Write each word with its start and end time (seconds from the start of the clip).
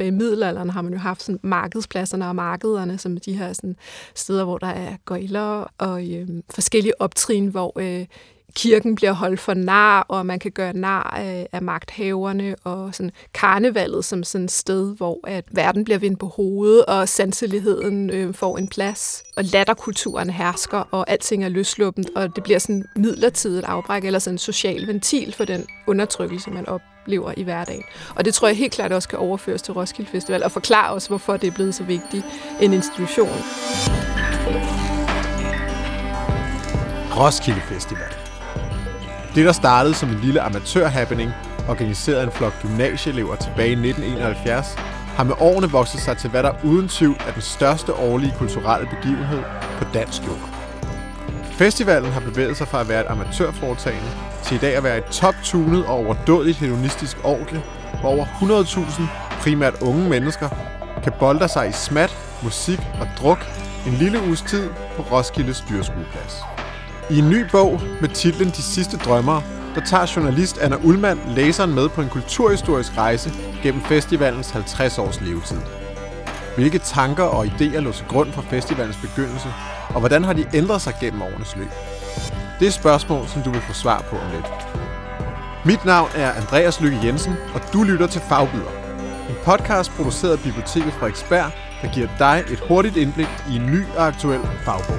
i 0.00 0.10
middelalderen 0.10 0.70
har 0.70 0.82
man 0.82 0.92
jo 0.92 0.98
haft 0.98 1.22
sådan 1.22 1.40
markedspladserne 1.42 2.28
og 2.28 2.36
markederne, 2.36 2.98
som 2.98 3.16
de 3.16 3.32
her 3.32 3.52
sådan 3.52 3.76
steder, 4.14 4.44
hvor 4.44 4.58
der 4.58 4.66
er 4.66 4.96
gøjler 5.04 5.72
og 5.78 6.10
øh, 6.10 6.28
forskellige 6.50 7.00
optrin, 7.00 7.46
hvor 7.46 7.72
øh, 7.80 8.06
kirken 8.54 8.94
bliver 8.94 9.12
holdt 9.12 9.40
for 9.40 9.54
nar, 9.54 10.00
og 10.08 10.26
man 10.26 10.38
kan 10.38 10.50
gøre 10.50 10.72
nar 10.72 11.14
af, 11.16 11.48
af 11.52 11.62
magthaverne, 11.62 12.56
og 12.64 12.94
sådan 12.94 13.10
karnevalet 13.34 14.04
som 14.04 14.24
sådan 14.24 14.44
et 14.44 14.50
sted, 14.50 14.96
hvor 14.96 15.20
at 15.26 15.44
verden 15.50 15.84
bliver 15.84 15.98
vendt 15.98 16.18
på 16.18 16.26
hovedet, 16.26 16.84
og 16.84 17.08
sanseligheden 17.08 18.10
øh, 18.10 18.34
får 18.34 18.58
en 18.58 18.68
plads, 18.68 19.22
og 19.36 19.44
latterkulturen 19.44 20.30
hersker, 20.30 20.88
og 20.90 21.10
alting 21.10 21.44
er 21.44 21.48
løsluppent, 21.48 22.10
og 22.16 22.36
det 22.36 22.44
bliver 22.44 22.58
sådan 22.58 22.84
midlertidigt 22.96 23.66
afbræk, 23.66 24.04
eller 24.04 24.18
sådan 24.18 24.34
en 24.34 24.38
social 24.38 24.86
ventil 24.86 25.32
for 25.32 25.44
den 25.44 25.66
undertrykkelse, 25.86 26.50
man 26.50 26.66
oplever 26.68 26.93
i 27.36 27.42
hverdagen. 27.42 27.82
Og 28.14 28.24
det 28.24 28.34
tror 28.34 28.48
jeg 28.48 28.56
helt 28.56 28.72
klart 28.72 28.92
også 28.92 29.08
kan 29.08 29.18
overføres 29.18 29.62
til 29.62 29.74
Roskilde 29.74 30.10
Festival, 30.10 30.42
og 30.44 30.52
forklare 30.52 30.92
os, 30.92 31.06
hvorfor 31.06 31.36
det 31.36 31.46
er 31.46 31.50
blevet 31.50 31.74
så 31.74 31.84
vigtig 31.84 32.24
en 32.60 32.72
institution. 32.72 33.28
Roskilde 37.16 37.60
Festival. 37.60 38.14
Det, 39.34 39.44
der 39.44 39.52
startede 39.52 39.94
som 39.94 40.08
en 40.08 40.20
lille 40.20 40.40
amatørhappening, 40.40 41.30
organiseret 41.68 42.16
af 42.16 42.24
en 42.24 42.32
flok 42.32 42.52
gymnasieelever 42.62 43.36
tilbage 43.36 43.68
i 43.68 43.72
1971, 43.72 44.66
har 45.16 45.24
med 45.24 45.34
årene 45.40 45.70
vokset 45.70 46.00
sig 46.00 46.16
til, 46.16 46.30
hvad 46.30 46.42
der 46.42 46.52
uden 46.64 46.88
tvivl 46.88 47.16
er 47.28 47.32
den 47.32 47.42
største 47.42 47.94
årlige 47.94 48.34
kulturelle 48.38 48.88
begivenhed 48.90 49.42
på 49.78 49.84
dansk 49.94 50.26
jord. 50.26 50.53
Festivalen 51.58 52.12
har 52.12 52.20
bevæget 52.20 52.56
sig 52.56 52.68
fra 52.68 52.80
at 52.80 52.88
være 52.88 53.00
et 53.00 53.06
amatørforetagende 53.10 54.10
til 54.42 54.54
i 54.54 54.58
dag 54.58 54.76
at 54.76 54.84
være 54.84 54.98
et 54.98 55.04
top-tunet 55.04 55.86
og 55.86 55.90
overdådigt 55.90 56.58
hedonistisk 56.58 57.16
orgie, 57.24 57.62
hvor 58.00 58.10
over 58.10 58.24
100.000 58.24 59.02
primært 59.40 59.82
unge 59.82 60.08
mennesker 60.08 60.48
kan 61.02 61.12
bolde 61.18 61.48
sig 61.48 61.68
i 61.68 61.72
smat, 61.72 62.16
musik 62.42 62.80
og 63.00 63.08
druk 63.18 63.46
en 63.86 63.92
lille 63.92 64.22
uges 64.26 64.42
tid 64.42 64.70
på 64.96 65.02
Roskilde 65.02 65.54
dyrskueplads. 65.70 66.42
I 67.10 67.18
en 67.18 67.30
ny 67.30 67.44
bog 67.52 67.80
med 68.00 68.08
titlen 68.08 68.48
De 68.48 68.62
sidste 68.62 68.96
drømmere, 68.96 69.42
der 69.74 69.80
tager 69.80 70.12
journalist 70.16 70.58
Anna 70.58 70.76
Ullmann 70.84 71.20
læseren 71.26 71.74
med 71.74 71.88
på 71.88 72.00
en 72.00 72.08
kulturhistorisk 72.08 72.98
rejse 72.98 73.30
gennem 73.62 73.82
festivalens 73.82 74.50
50 74.50 74.98
års 74.98 75.20
levetid. 75.20 75.83
Hvilke 76.56 76.78
tanker 76.78 77.24
og 77.24 77.46
idéer 77.46 77.80
lå 77.80 77.92
til 77.92 78.06
grund 78.08 78.32
for 78.32 78.42
festivalens 78.42 78.96
begyndelse, 78.96 79.48
og 79.88 80.00
hvordan 80.00 80.24
har 80.24 80.32
de 80.32 80.46
ændret 80.54 80.80
sig 80.82 80.94
gennem 81.00 81.22
årenes 81.22 81.56
løb? 81.56 81.70
Det 82.60 82.66
er 82.68 82.72
spørgsmål, 82.72 83.26
som 83.28 83.42
du 83.42 83.50
vil 83.50 83.60
få 83.60 83.72
svar 83.72 84.04
på 84.10 84.16
om 84.16 84.30
lidt. 84.34 84.46
Mit 85.64 85.84
navn 85.84 86.08
er 86.14 86.32
Andreas 86.32 86.80
Lykke 86.80 86.98
Jensen, 87.04 87.34
og 87.54 87.60
du 87.72 87.82
lytter 87.82 88.06
til 88.06 88.20
Fagbyder. 88.20 88.70
En 89.28 89.36
podcast 89.44 89.90
produceret 89.90 90.32
af 90.32 90.38
Biblioteket 90.38 90.92
Frederiksberg, 90.92 91.50
der 91.82 91.92
giver 91.94 92.08
dig 92.18 92.44
et 92.52 92.60
hurtigt 92.68 92.96
indblik 92.96 93.28
i 93.50 93.56
en 93.56 93.66
ny 93.66 93.84
og 93.96 94.06
aktuel 94.06 94.40
fagbog. 94.64 94.98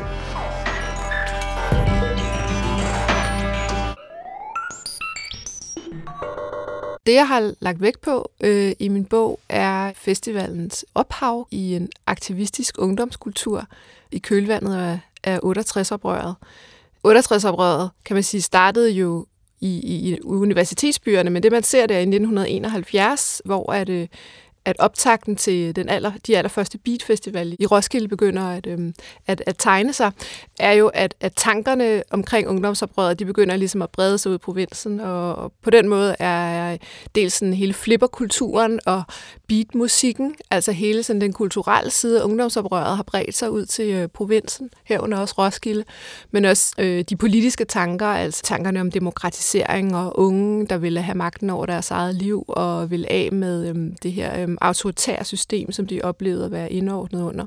Det, 7.06 7.14
jeg 7.14 7.28
har 7.28 7.54
lagt 7.60 7.82
vægt 7.82 8.02
på 8.02 8.32
øh, 8.42 8.72
i 8.80 8.88
min 8.88 9.06
bog, 9.06 9.40
er 9.50 9.92
festivalens 9.96 10.86
ophav 10.96 11.48
i 11.52 11.76
en 11.76 11.90
aktivistisk 12.08 12.76
ungdomskultur 12.78 13.66
i 14.12 14.18
kølvandet 14.18 14.76
af, 14.76 15.00
af 15.24 15.40
68-oprøret. 15.44 16.36
68-oprøret, 17.08 17.90
kan 18.06 18.14
man 18.14 18.24
sige, 18.24 18.42
startede 18.42 18.92
jo 18.92 19.26
i, 19.62 19.68
i, 19.68 20.10
i 20.10 20.20
universitetsbyerne, 20.24 21.30
men 21.30 21.44
det 21.44 21.52
man 21.52 21.64
ser 21.64 21.86
der 21.86 21.98
i 21.98 22.02
1971, 22.02 23.42
hvor 23.46 23.72
at, 23.72 23.90
øh, 23.90 24.08
at 24.66 24.76
optakten 24.80 25.36
til 25.36 25.76
den 25.76 25.90
aller, 25.90 26.12
de 26.28 26.38
allerførste 26.38 26.78
beatfestival 26.78 27.56
i 27.60 27.66
Roskilde 27.66 28.08
begynder 28.08 28.44
at, 28.50 28.68
øhm, 28.68 28.94
at, 29.28 29.44
at 29.46 29.56
tegne 29.60 29.94
sig, 29.94 30.12
er 30.60 30.72
jo, 30.72 30.88
at, 30.88 31.16
at 31.22 31.34
tankerne 31.36 32.04
omkring 32.12 32.48
ungdomsoprøret, 32.48 33.20
de 33.20 33.26
begynder 33.26 33.56
ligesom 33.56 33.82
at 33.82 33.90
brede 33.90 34.18
sig 34.18 34.30
ud 34.32 34.36
i 34.36 34.38
provinsen, 34.38 35.00
og, 35.00 35.36
og 35.36 35.54
på 35.64 35.70
den 35.70 35.90
måde 35.90 36.16
er 36.20 36.78
dels 37.16 37.34
sådan 37.34 37.54
hele 37.54 37.74
flipperkulturen 37.74 38.80
og 38.86 39.04
beatmusikken, 39.48 40.36
altså 40.52 40.72
hele 40.72 41.04
sådan 41.04 41.22
den 41.22 41.34
kulturelle 41.34 41.92
side 41.92 42.22
af 42.22 42.26
ungdomsoprøret 42.26 42.96
har 42.96 43.04
bredt 43.04 43.38
sig 43.38 43.52
ud 43.52 43.66
til 43.66 43.94
øh, 43.94 44.08
provinsen, 44.08 44.70
herunder 44.84 45.18
også 45.18 45.36
Roskilde, 45.38 45.84
men 46.32 46.46
også 46.46 46.76
øh, 46.78 47.04
de 47.10 47.16
politiske 47.16 47.66
tanker, 47.66 48.08
altså 48.08 48.44
tankerne 48.44 48.82
om 48.82 48.92
demokratisering 48.92 49.96
og 49.96 50.20
unge, 50.20 50.68
der 50.68 50.78
ville 50.78 51.02
have 51.02 51.18
magten 51.18 51.50
over 51.50 51.66
deres 51.66 51.92
eget 51.92 52.16
liv 52.16 52.46
og 52.48 52.92
vil 52.92 53.06
af 53.10 53.30
med 53.32 53.70
øh, 53.70 53.92
det 54.04 54.12
her 54.12 54.42
øh, 54.42 54.58
autoritære 54.62 55.26
system, 55.26 55.72
som 55.72 55.88
de 55.88 56.02
oplevede 56.02 56.46
at 56.46 56.52
være 56.52 56.72
indordnet 56.72 57.22
under. 57.22 57.46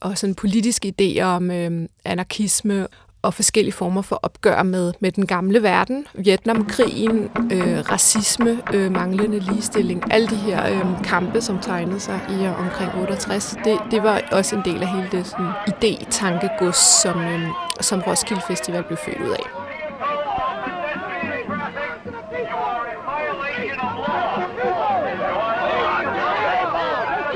Og 0.00 0.18
sådan 0.18 0.34
politiske 0.34 0.94
idéer 1.00 1.22
om 1.22 1.50
øh, 1.50 1.88
anarkisme 2.04 2.86
og 3.24 3.34
forskellige 3.34 3.72
former 3.72 4.02
for 4.02 4.20
opgør 4.22 4.62
med, 4.62 4.92
med 5.00 5.12
den 5.12 5.26
gamle 5.26 5.62
verden. 5.62 6.06
Vietnamkrigen, 6.14 7.30
øh, 7.52 7.78
racisme, 7.90 8.60
øh, 8.74 8.92
manglende 8.92 9.38
ligestilling, 9.38 10.12
alle 10.12 10.28
de 10.28 10.36
her 10.36 10.70
øh, 10.74 11.04
kampe, 11.04 11.40
som 11.40 11.58
tegnede 11.58 12.00
sig 12.00 12.20
i 12.30 12.44
og 12.44 12.54
omkring 12.54 12.90
68, 13.00 13.56
det, 13.64 13.78
det 13.90 14.02
var 14.02 14.20
også 14.32 14.56
en 14.56 14.62
del 14.64 14.82
af 14.82 14.88
hele 14.88 15.08
det 15.12 15.26
sådan, 15.26 15.50
idé-tankegods, 15.68 17.02
som, 17.02 17.20
øh, 17.20 17.48
som 17.80 18.00
Roskilde 18.00 18.42
Festival 18.48 18.82
blev 18.82 18.98
født 19.04 19.20
ud 19.20 19.30
af. 19.30 19.63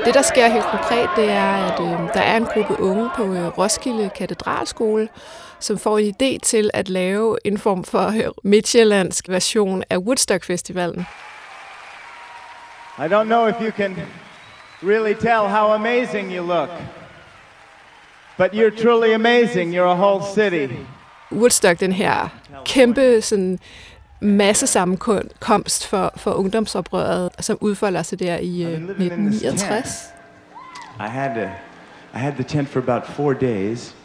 Det, 0.09 0.15
der 0.15 0.21
sker 0.21 0.47
helt 0.47 0.65
konkret, 0.65 1.09
det 1.15 1.29
er, 1.29 1.53
at 1.53 1.79
øh, 1.79 2.13
der 2.13 2.21
er 2.21 2.37
en 2.37 2.45
gruppe 2.45 2.79
unge 2.83 3.09
på 3.15 3.33
øh, 3.33 3.57
Roskilde 3.57 4.09
Katedralskole, 4.15 5.09
som 5.59 5.77
får 5.77 5.97
en 5.97 6.15
idé 6.21 6.39
til 6.43 6.69
at 6.73 6.89
lave 6.89 7.37
en 7.45 7.57
form 7.57 7.83
for 7.83 8.07
øh, 8.07 8.23
midtjyllandsk 8.43 9.29
version 9.29 9.83
af 9.89 9.97
Woodstock 9.97 10.43
Festivalen. 10.43 11.05
I 12.97 13.01
don't 13.01 13.23
know 13.23 13.47
if 13.47 13.55
you 13.61 13.71
can 13.71 13.95
really 14.83 15.13
tell 15.13 15.47
how 15.47 15.73
amazing 15.73 16.35
you 16.35 16.41
look. 16.41 16.69
But 18.37 18.53
you're 18.53 18.81
truly 18.83 19.13
amazing. 19.13 19.75
You're 19.75 19.91
a 19.91 19.95
whole 19.95 20.23
city. 20.35 20.73
Woodstock, 21.31 21.79
den 21.79 21.91
her 21.91 22.29
kæmpe 22.65 23.21
sådan, 23.21 23.59
masse 24.19 24.67
sammenkomst 24.67 25.87
for, 25.87 26.11
for 26.15 26.31
ungdomsoprøret, 26.31 27.31
som 27.39 27.57
udfolder 27.61 28.03
sig 28.03 28.19
der 28.19 28.37
i 28.37 28.65
uh, 28.65 28.71
1969. 28.71 30.13
I 30.99 31.07
had, 31.07 31.35
to, 31.35 31.51
I 32.13 32.19
had 32.19 32.33
the 32.33 32.43
tent 32.43 32.69
for 32.69 32.79
about 32.79 33.07
four 33.07 33.33
days, 33.33 33.95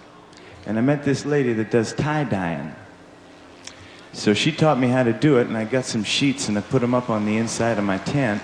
and 0.67 0.79
I 0.79 0.81
met 0.81 0.99
this 1.05 1.25
lady 1.25 1.53
that 1.55 1.73
does 1.73 1.93
tie-dyeing. 1.93 2.71
So 4.13 4.35
she 4.35 4.53
taught 4.53 4.79
me 4.79 4.87
how 4.87 5.03
to 5.03 5.13
do 5.13 5.39
it, 5.39 5.49
and 5.49 5.57
I 5.57 5.65
got 5.65 5.85
some 5.85 6.05
sheets 6.05 6.49
and 6.49 6.57
I 6.57 6.61
put 6.61 6.81
them 6.81 6.95
up 6.95 7.11
on 7.11 7.27
the 7.27 7.37
inside 7.37 7.79
of 7.79 7.85
my 7.85 7.99
tent. 7.99 8.43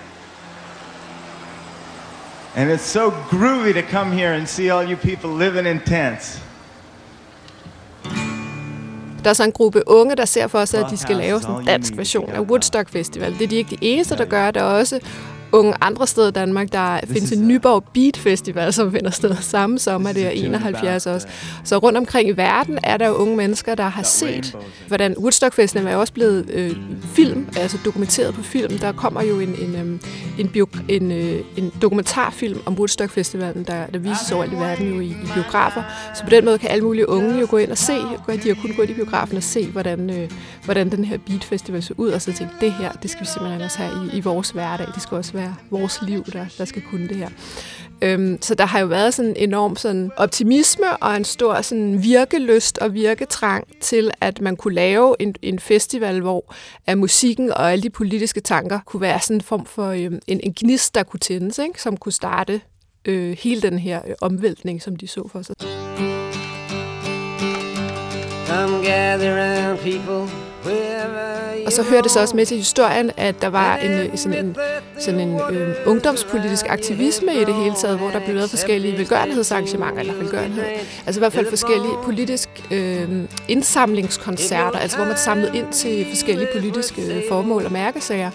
And 2.57 2.69
it's 2.69 2.83
so 2.83 3.13
groovy 3.31 3.73
to 3.75 3.83
come 3.83 4.11
here 4.11 4.33
and 4.33 4.49
see 4.49 4.71
all 4.71 4.83
you 4.83 4.97
people 4.97 5.31
living 5.31 5.67
in 5.67 5.81
tents. 5.81 6.41
Der 9.25 9.31
er 9.31 9.35
så 9.35 9.45
en 9.45 9.53
gruppe 9.53 9.83
unge, 9.87 10.17
der 10.17 10.25
ser 10.25 10.47
for 10.47 10.65
sig, 10.65 10.85
at 10.85 10.91
de 10.91 10.97
skal 10.97 11.17
lave 11.17 11.41
sådan 11.41 11.57
en 11.57 11.67
dansk 11.67 11.97
version 11.97 12.31
af 12.31 12.41
Woodstock 12.41 12.89
Festival. 12.89 13.33
Det 13.33 13.43
er 13.43 13.49
de 13.49 13.57
ikke 13.57 13.71
de 13.71 13.79
eneste, 13.81 14.17
der 14.17 14.25
gør. 14.25 14.51
Der 14.51 14.61
er 14.61 14.65
også 14.65 15.01
unge 15.53 15.75
andre 15.81 16.07
steder 16.07 16.29
i 16.29 16.31
Danmark. 16.31 16.73
Der 16.73 17.01
findes 17.07 17.33
en 17.33 17.49
Nyborg 17.49 17.85
Beat 17.95 18.17
Festival, 18.17 18.73
som 18.73 18.93
finder 18.93 19.11
sted 19.11 19.37
samme 19.41 19.79
sommer, 19.79 20.13
det 20.13 20.27
er 20.27 20.31
71 20.31 21.07
også. 21.07 21.29
Så 21.65 21.79
rundt 21.79 21.99
omkring 21.99 22.29
i 22.29 22.33
verden 22.33 22.79
er 22.83 22.97
der 22.97 23.09
jo 23.09 23.15
unge 23.15 23.37
mennesker, 23.37 23.75
der 23.75 23.89
har 23.89 24.03
set, 24.03 24.57
hvordan 24.87 25.15
Woodstock 25.19 25.55
Festival 25.55 25.87
er 25.87 25.97
også 25.97 26.13
blevet 26.13 26.51
øh, 26.51 26.77
film, 27.03 27.49
altså 27.57 27.79
dokumenteret 27.85 28.35
på 28.35 28.43
film. 28.43 28.79
Der 28.79 28.93
kommer 28.93 29.23
jo 29.23 29.41
en, 29.41 29.49
en, 29.49 29.77
øhm, 29.77 30.01
en, 30.39 30.49
bio, 30.49 30.67
en, 30.89 31.13
øh, 31.13 31.41
en 31.57 31.73
dokumentarfilm 31.83 32.61
om 32.67 32.75
Woodstock 32.75 33.11
Festivalen, 33.11 33.65
der, 33.65 33.87
der 33.87 33.99
vises 33.99 34.33
over 34.33 34.45
i 34.45 34.51
verden 34.51 34.95
jo 34.95 35.01
i, 35.01 35.07
i 35.07 35.29
biografer. 35.35 35.83
Så 36.15 36.25
på 36.25 36.31
den 36.31 36.45
måde 36.45 36.59
kan 36.59 36.71
alle 36.71 36.85
mulige 36.85 37.09
unge 37.09 37.41
jo 37.41 37.47
gå 37.51 37.57
ind 37.57 37.71
og 37.71 37.79
se, 37.79 37.93
de 38.43 38.49
har 38.49 38.55
kun 38.63 38.73
gået 38.77 38.91
i 38.91 38.95
biografen 38.95 39.37
og 39.37 39.43
se, 39.43 39.67
hvordan, 39.67 40.11
øh, 40.11 40.31
hvordan 40.65 40.91
den 40.91 41.05
her 41.05 41.19
Beat 41.19 41.45
Festival 41.45 41.83
så 41.83 41.95
ud, 41.97 42.09
og 42.09 42.23
så 42.23 42.33
tænke, 42.33 42.55
det 42.61 42.73
her, 42.73 42.93
det 42.93 43.11
skal 43.11 43.21
vi 43.21 43.27
simpelthen 43.27 43.63
også 43.63 43.79
have 43.79 44.07
i, 44.07 44.17
i 44.17 44.21
vores 44.21 44.51
hverdag. 44.51 44.87
Det 44.95 45.03
skal 45.03 45.17
også 45.17 45.33
være 45.33 45.40
være 45.41 45.55
vores 45.71 46.03
liv, 46.03 46.25
der, 46.25 46.47
der 46.59 46.65
skal 46.65 46.83
kunne 46.83 47.09
det 47.09 47.17
her. 47.17 47.29
Øhm, 48.03 48.39
så 48.43 48.55
der 48.55 48.67
har 48.67 48.81
jo 48.81 48.87
været 48.87 49.15
sådan 49.15 49.31
en 49.31 49.37
enorm 49.37 49.77
sådan 49.77 50.11
optimisme 50.17 50.97
og 50.97 51.17
en 51.17 51.25
stor 51.25 51.61
sådan 51.61 52.03
virkelyst 52.03 52.79
og 52.79 52.95
virketrang 52.95 53.69
til, 53.81 54.11
at 54.21 54.41
man 54.41 54.57
kunne 54.57 54.75
lave 54.75 55.17
en, 55.19 55.35
en 55.43 55.59
festival, 55.59 56.21
hvor 56.21 56.55
at 56.87 56.99
musikken 56.99 57.53
og 57.53 57.73
alle 57.73 57.83
de 57.83 57.91
politiske 57.91 58.41
tanker 58.41 58.81
kunne 58.87 59.01
være 59.01 59.21
sådan 59.21 59.37
en 59.37 59.41
form 59.41 59.67
for 59.67 59.89
øhm, 59.89 60.19
en, 60.27 60.41
en 60.43 60.55
gnist, 60.57 60.95
der 60.95 61.03
kunne 61.03 61.21
tændes, 61.21 61.59
ikke? 61.59 61.83
som 61.83 61.97
kunne 61.97 62.13
starte 62.13 62.61
øh, 63.05 63.37
hele 63.41 63.63
den 63.63 63.79
her 63.79 64.01
øh, 64.09 64.15
omvæltning, 64.21 64.83
som 64.83 64.97
de 64.97 65.09
så 65.09 65.29
for 65.33 65.43
sig. 65.43 65.57
Come 68.47 68.85
gather 68.85 69.33
around 69.37 69.79
people 69.79 70.40
og 71.71 71.75
så 71.75 71.83
hører 71.83 72.03
det 72.03 72.11
så 72.11 72.21
også 72.21 72.37
med 72.37 72.47
til 72.47 72.57
historien, 72.57 73.11
at 73.17 73.43
der 73.43 73.49
var 73.49 73.77
en, 73.77 73.91
øh, 73.91 74.17
sådan 74.17 74.45
en, 74.45 74.57
sådan 74.99 75.21
en 75.21 75.41
øh, 75.51 75.77
ungdomspolitisk 75.87 76.67
aktivisme 76.69 77.35
i 77.35 77.45
det 77.45 77.55
hele 77.55 77.75
taget, 77.81 77.99
hvor 77.99 78.11
der 78.11 78.21
blev 78.21 78.35
lavet 78.35 78.51
forskellige 78.51 78.99
velgørenhedsarrangementer, 78.99 80.01
eller 80.01 80.15
velgørenhed. 80.15 80.65
Altså 81.07 81.19
i 81.19 81.21
hvert 81.21 81.33
fald 81.33 81.49
forskellige 81.49 81.93
politisk 82.05 82.49
øh, 82.71 83.09
indsamlingskoncerter, 83.49 84.79
altså 84.79 84.97
hvor 84.97 85.07
man 85.07 85.17
samlede 85.17 85.59
ind 85.59 85.73
til 85.73 86.07
forskellige 86.09 86.49
politiske 86.55 87.03
øh, 87.03 87.23
formål 87.29 87.65
og 87.65 87.73
mærkesager. 87.73 88.31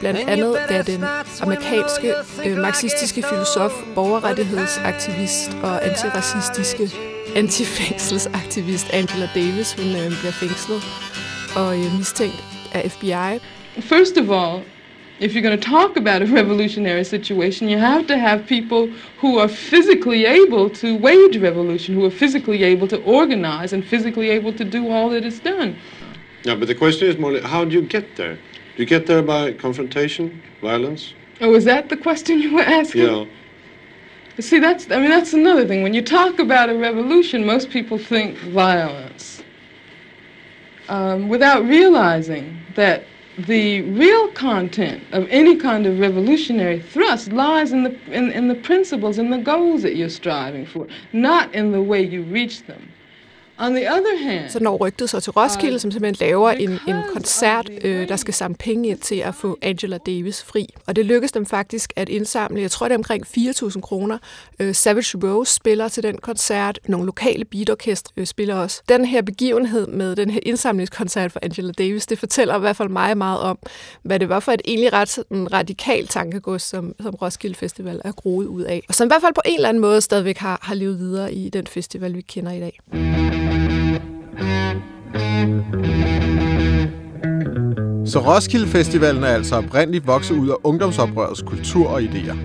Blandt 0.00 0.20
andet 0.20 0.56
da 0.68 0.82
den 0.82 1.04
amerikanske 1.40 2.14
øh, 2.46 2.56
marxistiske 2.56 3.22
filosof, 3.22 3.72
borgerrettighedsaktivist 3.94 5.50
og 5.62 5.86
antiracistiske 5.86 6.90
antifængselsaktivist 7.36 8.86
Angela 8.92 9.28
Davis, 9.34 9.72
hun 9.72 9.86
øh, 9.86 10.20
bliver 10.20 10.32
fængslet 10.32 10.82
og 11.56 11.78
øh, 11.78 11.98
mistænkt 11.98 12.53
af 12.74 12.92
FBI. 12.92 13.40
First 13.80 14.16
of 14.16 14.30
all, 14.30 14.62
if 15.20 15.32
you're 15.32 15.42
going 15.42 15.58
to 15.58 15.68
talk 15.70 15.96
about 15.96 16.22
a 16.22 16.26
revolutionary 16.26 17.04
situation, 17.04 17.68
you 17.68 17.78
have 17.78 18.06
to 18.06 18.18
have 18.18 18.46
people 18.46 18.90
who 19.20 19.38
are 19.38 19.48
physically 19.48 20.26
able 20.26 20.68
to 20.70 20.98
wage 20.98 21.36
revolution, 21.36 21.94
who 21.94 22.04
are 22.04 22.10
physically 22.10 22.64
able 22.64 22.88
to 22.88 23.00
organize 23.04 23.72
and 23.72 23.84
physically 23.84 24.30
able 24.30 24.52
to 24.52 24.64
do 24.64 24.90
all 24.90 25.08
that 25.10 25.24
is 25.24 25.38
done. 25.40 25.76
Yeah, 26.42 26.56
but 26.56 26.68
the 26.68 26.74
question 26.74 27.08
is 27.08 27.16
more, 27.16 27.40
how 27.40 27.64
do 27.64 27.72
you 27.74 27.82
get 27.82 28.16
there? 28.16 28.34
Do 28.34 28.82
you 28.82 28.86
get 28.86 29.06
there 29.06 29.22
by 29.22 29.52
confrontation, 29.52 30.42
violence? 30.60 31.14
Oh, 31.40 31.54
is 31.54 31.64
that 31.64 31.88
the 31.88 31.96
question 31.96 32.40
you 32.40 32.54
were 32.54 32.62
asking? 32.62 33.02
Yeah. 33.02 33.24
See, 34.40 34.58
that's, 34.58 34.90
I 34.90 34.98
mean, 34.98 35.10
that's 35.10 35.32
another 35.32 35.64
thing. 35.64 35.84
When 35.84 35.94
you 35.94 36.02
talk 36.02 36.40
about 36.40 36.68
a 36.68 36.74
revolution, 36.74 37.46
most 37.46 37.70
people 37.70 37.98
think 37.98 38.36
violence 38.38 39.43
um, 40.88 41.28
without 41.28 41.64
realizing 41.64 42.58
that 42.74 43.04
the 43.38 43.82
real 43.82 44.28
content 44.32 45.02
of 45.12 45.26
any 45.28 45.56
kind 45.56 45.86
of 45.86 45.98
revolutionary 45.98 46.80
thrust 46.80 47.32
lies 47.32 47.72
in 47.72 47.82
the, 47.82 47.98
in, 48.12 48.30
in 48.30 48.48
the 48.48 48.54
principles 48.54 49.18
and 49.18 49.32
the 49.32 49.38
goals 49.38 49.82
that 49.82 49.96
you're 49.96 50.08
striving 50.08 50.64
for, 50.64 50.86
not 51.12 51.52
in 51.54 51.72
the 51.72 51.82
way 51.82 52.02
you 52.02 52.22
reach 52.22 52.62
them. 52.64 52.88
On 53.58 53.74
the 53.74 53.90
other 53.92 54.16
hand, 54.22 54.50
så 54.50 54.60
når 54.60 54.76
rygtet 54.76 55.10
så 55.10 55.20
til 55.20 55.32
Roskilde, 55.32 55.78
som 55.78 55.90
simpelthen 55.90 56.26
laver 56.28 56.50
en, 56.50 56.70
en 56.70 56.96
koncert, 57.12 57.70
øh, 57.84 58.08
der 58.08 58.16
skal 58.16 58.34
samle 58.34 58.56
penge 58.56 58.88
ind 58.88 58.98
til 58.98 59.16
at 59.16 59.34
få 59.34 59.58
Angela 59.62 59.98
Davis 59.98 60.42
fri. 60.42 60.66
Og 60.86 60.96
det 60.96 61.06
lykkedes 61.06 61.32
dem 61.32 61.46
faktisk 61.46 61.92
at 61.96 62.08
indsamle, 62.08 62.60
jeg 62.60 62.70
tror 62.70 62.88
det 62.88 62.94
er 62.94 62.98
omkring 62.98 63.26
4.000 63.26 63.80
kroner. 63.80 64.18
Øh, 64.58 64.74
Savage 64.74 65.18
Rose 65.22 65.54
spiller 65.54 65.88
til 65.88 66.02
den 66.02 66.18
koncert, 66.18 66.78
nogle 66.88 67.06
lokale 67.06 67.44
beatorkestre 67.44 68.12
øh, 68.16 68.26
spiller 68.26 68.54
også. 68.54 68.82
Den 68.88 69.04
her 69.04 69.22
begivenhed 69.22 69.86
med 69.86 70.16
den 70.16 70.30
her 70.30 70.40
indsamlingskoncert 70.42 71.32
for 71.32 71.40
Angela 71.42 71.72
Davis, 71.72 72.06
det 72.06 72.18
fortæller 72.18 72.56
i 72.56 72.60
hvert 72.60 72.76
fald 72.76 72.88
mig 72.88 73.18
meget 73.18 73.40
om, 73.40 73.58
hvad 74.02 74.20
det 74.20 74.28
var 74.28 74.40
for 74.40 74.52
et 74.52 74.62
egentlig 74.64 74.92
ret 74.92 75.18
en 75.30 75.52
radikal 75.52 76.06
tankegods, 76.06 76.62
som, 76.62 76.94
som 77.02 77.14
Roskilde 77.14 77.54
Festival 77.54 78.00
er 78.04 78.12
groet 78.12 78.46
ud 78.46 78.62
af. 78.62 78.82
Og 78.88 78.94
som 78.94 79.06
i 79.06 79.08
hvert 79.08 79.22
fald 79.22 79.34
på 79.34 79.42
en 79.44 79.54
eller 79.54 79.68
anden 79.68 79.80
måde 79.80 80.00
stadigvæk 80.00 80.38
har, 80.38 80.58
har 80.62 80.74
levet 80.74 80.98
videre 80.98 81.34
i 81.34 81.48
den 81.48 81.66
festival, 81.66 82.14
vi 82.14 82.20
kender 82.20 82.52
i 82.52 82.60
dag. 82.60 82.80
Så 88.06 88.18
Roskilde 88.18 88.66
Festivalen 88.66 89.24
er 89.24 89.28
altså 89.28 89.54
oprindeligt 89.56 90.06
vokset 90.06 90.34
ud 90.34 90.48
af 90.48 90.54
ungdomsoprørets 90.64 91.42
kultur 91.42 91.88
og 91.88 92.00
idéer. 92.02 92.36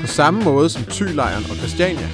På 0.00 0.06
samme 0.06 0.44
måde 0.44 0.68
som 0.68 0.82
Tylejren 0.84 1.44
og 1.50 1.56
Christiania. 1.56 2.08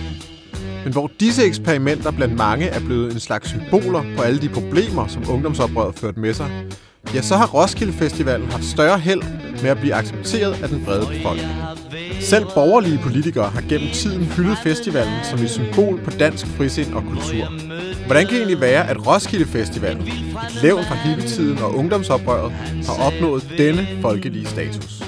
Men 0.85 0.93
hvor 0.93 1.11
disse 1.21 1.45
eksperimenter 1.45 2.11
blandt 2.11 2.37
mange 2.37 2.67
er 2.67 2.81
blevet 2.81 3.13
en 3.13 3.21
slags 3.21 3.49
symboler 3.49 4.03
på 4.17 4.23
alle 4.23 4.41
de 4.41 4.49
problemer, 4.49 5.07
som 5.07 5.23
ungdomsoprøret 5.31 5.95
førte 5.95 6.21
med 6.21 6.35
sig, 6.35 6.51
ja, 7.15 7.23
så 7.23 7.37
har 7.37 7.47
Roskilde 7.47 7.93
Festivalen 7.93 8.51
haft 8.51 8.65
større 8.65 8.99
held 8.99 9.23
med 9.63 9.71
at 9.71 9.79
blive 9.79 9.95
accepteret 9.95 10.63
af 10.63 10.69
den 10.69 10.85
brede 10.85 11.07
befolkning. 11.07 11.51
Selv 12.21 12.45
borgerlige 12.55 12.99
politikere 12.99 13.51
har 13.51 13.61
gennem 13.69 13.91
tiden 13.91 14.25
hyldet 14.25 14.59
festivalen 14.63 15.25
som 15.25 15.39
et 15.39 15.51
symbol 15.51 16.01
på 16.05 16.11
dansk 16.11 16.47
frisind 16.47 16.95
og 16.95 17.03
kultur. 17.03 17.53
Hvordan 18.07 18.27
kan 18.27 18.35
det 18.35 18.39
egentlig 18.39 18.61
være, 18.61 18.91
at 18.91 19.07
Roskilde 19.07 19.47
Festivalen, 19.47 20.03
et 20.03 20.63
levn 20.63 20.85
fra 20.85 20.95
hippietiden 20.95 21.59
og 21.59 21.75
ungdomsoprøret, 21.75 22.53
har 22.87 23.07
opnået 23.07 23.45
denne 23.59 23.89
folkelige 24.03 24.47
status? 24.47 25.03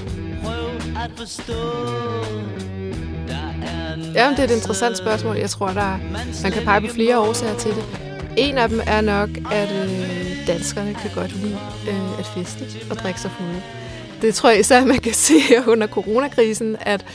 Ja, 4.15 4.29
det 4.29 4.39
er 4.39 4.43
et 4.43 4.51
interessant 4.51 4.97
spørgsmål. 4.97 5.35
Jeg 5.37 5.49
tror, 5.49 5.67
der 5.67 5.81
er, 5.81 5.97
man 6.43 6.51
kan 6.51 6.63
pege 6.63 6.81
på 6.81 6.87
flere 6.87 7.19
årsager 7.19 7.55
til 7.55 7.71
det. 7.71 7.83
En 8.37 8.57
af 8.57 8.69
dem 8.69 8.81
er 8.87 9.01
nok, 9.01 9.29
at 9.51 9.71
øh, 9.71 10.47
danskerne 10.47 10.93
kan 10.93 11.11
godt 11.15 11.35
lide 11.35 11.57
øh, 11.89 12.19
at 12.19 12.25
feste 12.25 12.65
og 12.89 12.95
drikke 12.95 13.21
sig 13.21 13.31
fulde. 13.31 13.61
Det 14.21 14.35
tror 14.35 14.49
jeg 14.49 14.59
især, 14.59 14.85
man 14.85 14.99
kan 14.99 15.13
se 15.13 15.33
under 15.71 15.87
coronakrisen, 15.87 16.77
at 16.81 17.05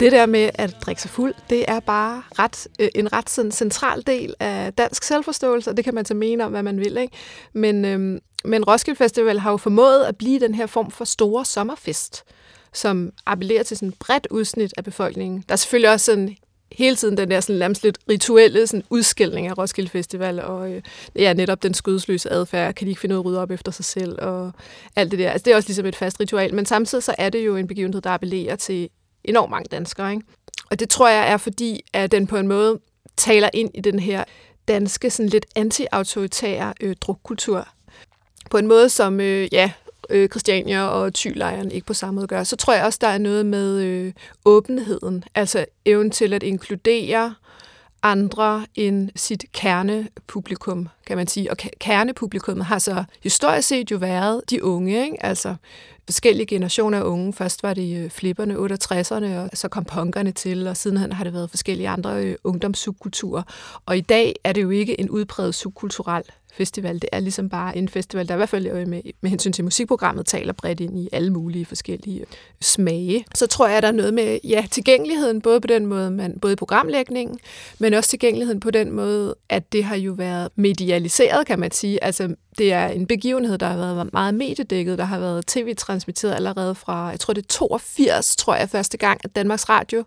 det 0.00 0.12
der 0.12 0.26
med 0.26 0.50
at 0.54 0.76
drikke 0.80 1.02
sig 1.02 1.10
fuld, 1.10 1.34
det 1.50 1.64
er 1.68 1.80
bare 1.80 2.22
ret, 2.38 2.66
øh, 2.78 2.88
en 2.94 3.12
ret 3.12 3.30
sådan, 3.30 3.52
central 3.52 4.02
del 4.06 4.34
af 4.40 4.72
dansk 4.72 5.02
selvforståelse, 5.02 5.70
og 5.70 5.76
det 5.76 5.84
kan 5.84 5.94
man 5.94 6.04
så 6.04 6.14
mene 6.14 6.44
om, 6.44 6.52
hvad 6.52 6.62
man 6.62 6.80
vil. 6.80 6.96
Ikke? 6.96 7.16
Men, 7.52 7.84
øh, 7.84 8.20
men 8.44 8.64
Roskilde 8.64 8.98
Festival 8.98 9.38
har 9.38 9.50
jo 9.50 9.56
formået 9.56 10.04
at 10.04 10.16
blive 10.16 10.40
den 10.40 10.54
her 10.54 10.66
form 10.66 10.90
for 10.90 11.04
store 11.04 11.44
sommerfest, 11.44 12.24
som 12.72 13.12
appellerer 13.26 13.62
til 13.62 13.76
sådan 13.76 13.88
et 13.88 13.94
bredt 13.98 14.26
udsnit 14.30 14.74
af 14.76 14.84
befolkningen. 14.84 15.44
Der 15.48 15.52
er 15.52 15.56
selvfølgelig 15.56 15.90
også 15.90 16.06
sådan 16.06 16.36
hele 16.72 16.96
tiden 16.96 17.16
den 17.16 17.30
der 17.30 17.40
sådan 17.40 17.58
lamsligt 17.58 17.98
rituelle 18.10 18.66
sådan 18.66 18.84
udskældning 18.90 19.46
af 19.46 19.58
Roskilde 19.58 19.90
Festival, 19.90 20.40
og 20.40 20.72
øh, 20.72 20.82
ja, 21.16 21.32
netop 21.32 21.62
den 21.62 21.74
skudsløse 21.74 22.32
adfærd, 22.32 22.74
kan 22.74 22.84
de 22.84 22.90
ikke 22.90 23.00
finde 23.00 23.14
ud 23.14 23.18
af 23.18 23.22
at 23.22 23.26
rydde 23.26 23.40
op 23.40 23.50
efter 23.50 23.72
sig 23.72 23.84
selv, 23.84 24.18
og 24.22 24.52
alt 24.96 25.10
det 25.10 25.18
der. 25.18 25.30
Altså, 25.30 25.44
det 25.44 25.52
er 25.52 25.56
også 25.56 25.68
ligesom 25.68 25.86
et 25.86 25.96
fast 25.96 26.20
ritual, 26.20 26.54
men 26.54 26.66
samtidig 26.66 27.04
så 27.04 27.14
er 27.18 27.30
det 27.30 27.46
jo 27.46 27.56
en 27.56 27.66
begivenhed, 27.66 28.00
der 28.02 28.10
appellerer 28.10 28.56
til 28.56 28.88
enormt 29.24 29.50
mange 29.50 29.68
danskere. 29.70 30.12
Ikke? 30.12 30.26
Og 30.70 30.80
det 30.80 30.88
tror 30.88 31.08
jeg 31.08 31.32
er 31.32 31.36
fordi, 31.36 31.80
at 31.92 32.12
den 32.12 32.26
på 32.26 32.36
en 32.36 32.48
måde 32.48 32.80
taler 33.16 33.50
ind 33.52 33.70
i 33.74 33.80
den 33.80 33.98
her 33.98 34.24
danske, 34.68 35.10
sådan 35.10 35.28
lidt 35.28 35.46
anti-autoritære 35.56 36.74
øh, 36.80 36.96
drukkultur. 37.00 37.68
På 38.50 38.58
en 38.58 38.66
måde, 38.66 38.88
som 38.88 39.20
øh, 39.20 39.48
ja, 39.52 39.70
øh, 40.10 40.28
Christiania 40.28 40.82
og 40.82 41.14
Thylejren 41.14 41.70
ikke 41.70 41.86
på 41.86 41.94
samme 41.94 42.14
måde 42.14 42.26
gør. 42.26 42.44
Så 42.44 42.56
tror 42.56 42.74
jeg 42.74 42.84
også, 42.84 42.98
der 43.02 43.08
er 43.08 43.18
noget 43.18 43.46
med 43.46 43.82
øh, 43.82 44.12
åbenheden, 44.44 45.24
altså 45.34 45.64
evnen 45.84 46.10
til 46.10 46.32
at 46.32 46.42
inkludere 46.42 47.34
andre 48.04 48.66
end 48.74 49.10
sit 49.16 49.44
kernepublikum, 49.52 50.88
kan 51.06 51.16
man 51.16 51.26
sige. 51.26 51.50
Og 51.50 51.56
kernepublikummet 51.56 52.66
har 52.66 52.78
så 52.78 53.04
historisk 53.22 53.68
set 53.68 53.90
jo 53.90 53.96
været 53.96 54.40
de 54.50 54.64
unge, 54.64 55.04
ikke? 55.04 55.24
altså 55.24 55.54
forskellige 56.04 56.46
generationer 56.46 56.98
af 56.98 57.02
unge. 57.02 57.32
Først 57.32 57.62
var 57.62 57.74
det 57.74 58.04
øh, 58.04 58.10
flipperne, 58.10 58.54
68'erne, 58.54 59.38
og 59.38 59.50
så 59.54 59.68
kom 59.68 59.84
punkerne 59.84 60.32
til, 60.32 60.66
og 60.66 60.76
sidenhen 60.76 61.12
har 61.12 61.24
det 61.24 61.32
været 61.32 61.50
forskellige 61.50 61.88
andre 61.88 62.24
øh, 62.24 62.36
ungdomssubkulturer. 62.44 63.42
Og 63.86 63.96
i 63.96 64.00
dag 64.00 64.34
er 64.44 64.52
det 64.52 64.62
jo 64.62 64.70
ikke 64.70 65.00
en 65.00 65.10
udpræget 65.10 65.54
subkulturel 65.54 66.22
festival. 66.56 66.94
Det 66.94 67.08
er 67.12 67.20
ligesom 67.20 67.48
bare 67.48 67.76
en 67.76 67.88
festival, 67.88 68.28
der 68.28 68.34
i 68.34 68.36
hvert 68.36 68.48
fald 68.48 68.86
med, 68.86 69.00
med 69.20 69.30
hensyn 69.30 69.52
til 69.52 69.64
musikprogrammet 69.64 70.26
taler 70.26 70.52
bredt 70.52 70.80
ind 70.80 70.98
i 70.98 71.08
alle 71.12 71.32
mulige 71.32 71.64
forskellige 71.64 72.20
øh, 72.20 72.26
smage. 72.60 73.24
Så 73.34 73.46
tror 73.46 73.66
jeg, 73.66 73.76
at 73.76 73.82
der 73.82 73.88
er 73.88 73.92
noget 73.92 74.14
med 74.14 74.38
ja, 74.44 74.66
tilgængeligheden, 74.70 75.40
både 75.40 75.60
på 75.60 75.66
den 75.66 75.86
måde, 75.86 76.10
man, 76.10 76.38
både 76.40 76.52
i 76.52 76.56
programlægningen, 76.56 77.38
men 77.78 77.94
også 77.94 78.10
tilgængeligheden 78.10 78.60
på 78.60 78.70
den 78.70 78.92
måde, 78.92 79.34
at 79.48 79.72
det 79.72 79.84
har 79.84 79.96
jo 79.96 80.12
været 80.12 80.48
medialiseret, 80.56 81.46
kan 81.46 81.58
man 81.58 81.70
sige. 81.70 82.04
Altså, 82.04 82.34
det 82.58 82.72
er 82.72 82.86
en 82.86 83.06
begivenhed, 83.06 83.58
der 83.58 83.66
har 83.66 83.76
været 83.76 84.12
meget 84.12 84.34
mediedækket, 84.34 84.98
der 84.98 85.04
har 85.04 85.18
været 85.18 85.46
tv-transmitteret 85.46 86.34
allerede 86.34 86.74
fra, 86.74 87.08
jeg 87.08 87.20
tror 87.20 87.34
det 87.34 87.42
er 87.42 87.48
82, 87.48 88.36
tror 88.36 88.54
jeg, 88.54 88.70
første 88.70 88.96
gang, 88.96 89.20
at 89.24 89.36
Danmarks 89.36 89.68
Radio 89.68 90.04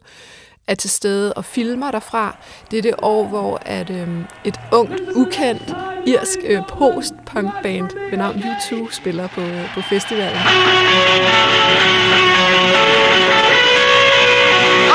er 0.68 0.76
til 0.76 0.90
stede 0.90 1.34
og 1.34 1.46
filmer 1.46 1.92
derfra. 1.92 2.36
Det 2.72 2.78
er 2.78 2.82
det 2.82 2.96
år, 3.02 3.24
hvor 3.28 3.62
at, 3.66 3.90
øh, 3.90 4.08
et 4.46 4.60
ungt, 4.72 5.02
ukendt, 5.16 5.76
irsk 6.08 6.40
øh, 6.44 6.62
post-punk-band 6.70 7.90
ved 8.10 8.18
navn 8.18 8.36
U2 8.36 8.92
spiller 8.92 9.28
på, 9.28 9.42
på 9.74 9.82
festivalen. 9.82 10.42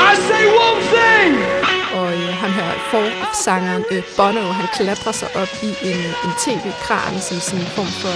I 0.09 0.15
say 0.27 0.45
one 0.67 0.81
thing! 0.93 1.33
Og 1.99 2.13
øh, 2.13 2.29
han 2.41 2.49
her 2.49 2.71
forsangeren 2.91 3.83
øh, 3.91 4.03
Bono, 4.17 4.41
han 4.59 4.67
klatrer 4.77 5.11
sig 5.11 5.29
op 5.35 5.51
i 5.63 5.71
en, 5.89 5.99
en 6.25 6.33
tv-kran 6.43 7.19
som 7.19 7.37
sådan 7.37 7.61
en 7.65 7.71
form 7.77 7.93
for 8.03 8.15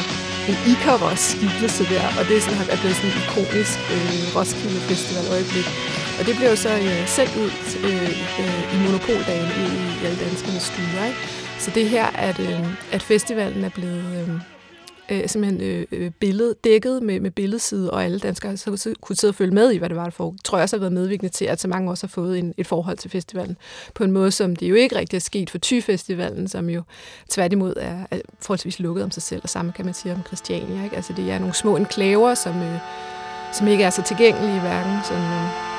en 0.49 0.57
Icaros-skikkelse 0.71 1.83
der, 1.93 2.05
og 2.19 2.23
det 2.27 2.37
er, 2.37 2.41
sådan, 2.41 2.69
er 2.73 2.79
blevet 2.81 2.95
sådan 2.95 3.11
en 3.11 3.17
ikonisk 3.23 3.77
øh, 3.93 4.35
Roskilde 4.35 4.79
Festival-øjeblik. 4.89 5.96
Og 6.19 6.25
det 6.25 6.35
blev 6.39 6.55
så 6.55 6.69
øh, 6.69 7.07
sendt 7.07 7.33
ud 7.43 7.51
øh, 7.87 8.09
øh, 8.41 8.75
i 8.75 8.77
monopoldagen 8.85 9.49
i, 9.63 9.65
i 10.01 10.05
alle 10.05 10.19
danskernes 10.25 10.63
stuer. 10.63 11.05
Ikke? 11.05 11.19
Så 11.59 11.71
det 11.75 11.89
her, 11.89 12.05
at, 12.05 12.39
øh, 12.39 12.67
at 12.91 13.01
festivalen 13.01 13.63
er 13.63 13.69
blevet, 13.69 14.05
øh, 14.19 14.29
øh, 15.09 15.29
simpelthen 15.29 15.61
øh, 15.61 15.85
øh 15.91 16.11
billed, 16.19 16.55
dækket 16.63 17.03
med, 17.03 17.19
med 17.19 17.31
billedside, 17.31 17.91
og 17.91 18.05
alle 18.05 18.19
danskere 18.19 18.57
så 18.57 18.95
kunne 19.01 19.15
sidde 19.15 19.31
og 19.31 19.35
følge 19.35 19.53
med 19.53 19.71
i, 19.71 19.77
hvad 19.77 19.89
det 19.89 19.97
var, 19.97 20.03
der 20.03 20.11
foregik. 20.11 20.43
tror 20.43 20.57
jeg 20.57 20.63
også 20.63 20.75
har 20.75 20.79
været 20.79 20.93
medvirkende 20.93 21.33
til, 21.33 21.45
at 21.45 21.61
så 21.61 21.67
mange 21.67 21.91
også 21.91 22.07
har 22.07 22.09
fået 22.09 22.39
en, 22.39 22.53
et 22.57 22.67
forhold 22.67 22.97
til 22.97 23.11
festivalen 23.11 23.57
på 23.93 24.03
en 24.03 24.11
måde, 24.11 24.31
som 24.31 24.55
det 24.55 24.69
jo 24.69 24.75
ikke 24.75 24.95
rigtig 24.95 25.17
er 25.17 25.21
sket 25.21 25.49
for 25.49 25.57
Thy-festivalen, 25.63 26.47
som 26.47 26.69
jo 26.69 26.83
tværtimod 27.29 27.73
er, 27.77 28.05
er 28.11 28.19
forholdsvis 28.39 28.79
lukket 28.79 29.03
om 29.03 29.11
sig 29.11 29.23
selv, 29.23 29.41
og 29.43 29.49
samme 29.49 29.71
kan 29.71 29.85
man 29.85 29.93
sige 29.93 30.13
om 30.13 30.23
Christiania. 30.27 30.83
Ikke? 30.83 30.95
Altså 30.95 31.13
det 31.13 31.31
er 31.31 31.39
nogle 31.39 31.55
små 31.55 31.75
enklaver, 31.75 32.33
som, 32.33 32.61
øh, 32.61 32.79
som 33.53 33.67
ikke 33.67 33.83
er 33.83 33.89
så 33.89 34.03
tilgængelige, 34.03 34.59
hverken 34.59 34.99
sådan, 35.05 35.23
øh, 35.23 35.76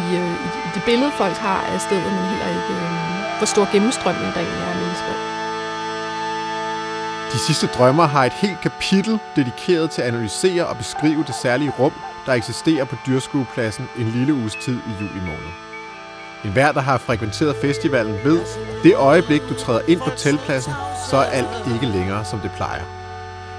i, 0.00 0.04
øh, 0.20 0.30
i, 0.46 0.48
i 0.66 0.70
det 0.74 0.82
billede, 0.84 1.12
folk 1.12 1.36
har 1.36 1.60
af 1.72 1.80
stedet, 1.80 2.12
men 2.16 2.24
heller 2.32 2.48
ikke 2.48 2.72
øh, 2.80 3.04
hvor 3.38 3.46
stor 3.46 3.72
gennemstrømning 3.72 4.34
der 4.34 4.40
egentlig 4.40 4.62
er 4.66 4.70
af 4.74 4.76
mennesker. 4.76 5.14
De 7.32 7.38
sidste 7.38 7.66
drømmer 7.66 8.06
har 8.06 8.24
et 8.24 8.32
helt 8.32 8.60
kapitel 8.60 9.18
dedikeret 9.36 9.90
til 9.90 10.02
at 10.02 10.08
analysere 10.08 10.66
og 10.66 10.76
beskrive 10.76 11.24
det 11.26 11.34
særlige 11.34 11.72
rum, 11.78 11.92
der 12.26 12.32
eksisterer 12.32 12.84
på 12.84 12.96
dyrskuepladsen 13.06 13.88
en 13.98 14.08
lille 14.08 14.34
uges 14.34 14.54
tid 14.54 14.76
i 14.76 14.92
juli 15.00 15.20
måned. 15.20 15.52
En 16.44 16.52
hver, 16.52 16.72
der 16.72 16.80
har 16.80 16.98
frekventeret 16.98 17.56
festivalen, 17.56 18.14
ved, 18.24 18.40
det 18.82 18.94
øjeblik, 18.96 19.42
du 19.48 19.54
træder 19.54 19.80
ind 19.88 20.00
på 20.00 20.10
teltpladsen, 20.16 20.72
så 21.10 21.16
er 21.16 21.24
alt 21.24 21.74
ikke 21.74 21.86
længere, 21.86 22.24
som 22.24 22.40
det 22.40 22.50
plejer. 22.56 23.03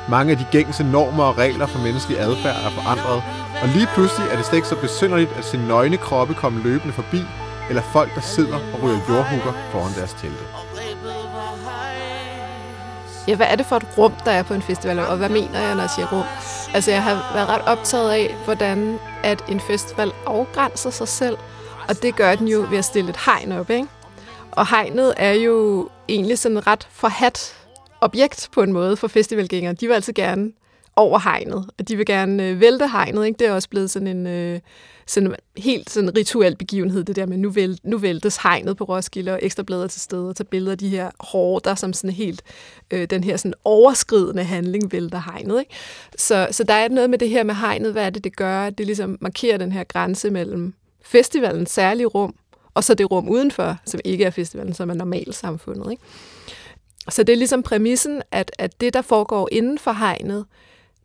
Mange 0.09 0.31
af 0.31 0.38
de 0.38 0.45
gængse 0.51 0.83
normer 0.83 1.24
og 1.24 1.38
regler 1.38 1.65
for 1.65 1.79
menneskelig 1.79 2.19
adfærd 2.19 2.55
er 2.55 2.69
forandret, 2.69 3.24
og 3.62 3.67
lige 3.67 3.88
pludselig 3.93 4.27
er 4.31 4.35
det 4.35 4.45
slet 4.45 4.57
ikke 4.57 4.67
så 4.67 4.75
besynderligt 4.75 5.31
at 5.38 5.45
se 5.45 5.57
nøgne 5.57 5.97
kroppe 5.97 6.33
komme 6.33 6.63
løbende 6.63 6.93
forbi, 6.93 7.21
eller 7.69 7.81
folk, 7.81 8.15
der 8.15 8.21
sidder 8.21 8.55
og 8.74 8.83
ryger 8.83 9.00
jordhugger 9.09 9.53
foran 9.71 9.93
deres 9.97 10.13
telte. 10.13 10.43
Ja, 13.27 13.35
hvad 13.35 13.47
er 13.50 13.55
det 13.55 13.65
for 13.65 13.75
et 13.75 13.88
rum, 13.97 14.13
der 14.25 14.31
er 14.31 14.43
på 14.43 14.53
en 14.53 14.62
festival, 14.62 15.00
og 15.00 15.17
hvad 15.17 15.29
mener 15.29 15.59
jeg, 15.59 15.75
når 15.75 15.81
jeg 15.81 15.89
siger 15.89 16.07
rum? 16.12 16.24
Altså, 16.74 16.91
jeg 16.91 17.03
har 17.03 17.31
været 17.33 17.50
ret 17.50 17.62
optaget 17.62 18.12
af, 18.12 18.35
hvordan 18.45 19.00
at 19.24 19.43
en 19.47 19.59
festival 19.59 20.12
afgrænser 20.27 20.89
sig 20.89 21.07
selv, 21.07 21.38
og 21.89 22.01
det 22.01 22.15
gør 22.15 22.35
den 22.35 22.47
jo 22.47 22.65
ved 22.69 22.77
at 22.77 22.85
stille 22.85 23.09
et 23.09 23.17
hegn 23.25 23.51
op, 23.51 23.69
ikke? 23.69 23.88
Og 24.51 24.69
hegnet 24.69 25.13
er 25.17 25.31
jo 25.31 25.89
egentlig 26.09 26.39
sådan 26.39 26.67
ret 26.67 26.88
forhat 26.91 27.55
objekt 28.02 28.50
på 28.52 28.62
en 28.62 28.74
måde 28.74 28.98
for 28.98 29.08
festivalgængere. 29.08 29.74
De 29.74 29.88
vil 29.88 29.94
altid 29.94 30.14
gerne 30.14 30.52
over 30.96 31.20
hegnet, 31.20 31.70
og 31.80 31.88
de 31.88 31.96
vil 31.96 32.06
gerne 32.06 32.48
øh, 32.48 32.60
vælte 32.60 32.88
hegnet. 32.88 33.25
Ikke? 33.25 33.38
Det 33.38 33.48
er 33.48 33.52
også 33.52 33.70
blevet 33.70 33.92
sådan 33.92 34.08
en 34.08 34.28
øh, 34.28 34.60
sådan 35.08 35.36
helt 35.58 35.90
sådan 35.90 36.18
rituel 36.18 36.56
begivenhed, 36.56 37.04
det 37.04 37.16
der 37.16 37.25
med, 37.25 37.38
nu, 37.38 37.50
væl, 37.50 37.80
nu 37.84 37.98
væltes 37.98 38.38
hegnet 38.38 38.78
på 38.78 38.84
Roskilde, 38.84 39.32
og 39.32 39.40
ekstra 39.42 39.64
blader 39.64 39.88
til 39.88 40.02
stede, 40.02 40.30
og 40.30 40.36
tage 40.36 40.46
billeder 40.46 40.72
af 40.72 40.78
de 40.78 40.90
her 40.90 41.10
hårde, 41.20 41.75
som 41.75 41.94
sådan 41.94 42.10
helt, 42.10 42.42
øh, 42.92 43.10
den 43.10 43.24
her 43.24 43.38
sådan 43.38 43.54
overskridende 43.64 44.44
handling 44.44 44.92
vælter 44.92 45.22
hegnet. 45.32 45.60
Ikke? 45.60 45.72
Så, 46.18 46.48
så 46.52 46.64
der 46.64 46.74
er 46.74 46.90
noget 46.90 47.10
med 47.10 47.18
det 47.18 47.30
her 47.30 47.44
med 47.44 47.56
hegnet, 47.56 47.92
hvad 47.92 48.06
er 48.06 48.10
det, 48.10 48.24
det 48.24 48.36
gør? 48.36 48.70
Det 48.70 48.86
ligesom 48.86 49.18
markerer 49.22 49.58
den 49.58 49.72
her 49.72 49.84
grænse 49.84 50.30
mellem 50.30 50.74
festivalens 51.02 51.72
særlige 51.72 52.08
rum, 52.08 52.36
og 52.74 52.84
så 52.84 52.94
det 52.94 53.12
rum 53.12 53.30
udenfor, 53.30 53.78
som 53.86 54.00
ikke 54.04 54.24
er 54.24 54.30
festivalen, 54.30 54.74
som 54.74 54.90
er 54.90 54.94
normalsamfundet. 54.94 55.92
Ikke? 55.92 56.04
Så 57.09 57.24
det 57.24 57.33
er 57.33 57.38
ligesom 57.38 57.63
præmissen, 57.63 58.21
at, 58.31 58.51
at 58.59 58.81
det, 58.81 58.93
der 58.93 59.01
foregår 59.01 59.50
inden 59.51 59.79
for 59.79 59.91
hegnet, 59.91 60.45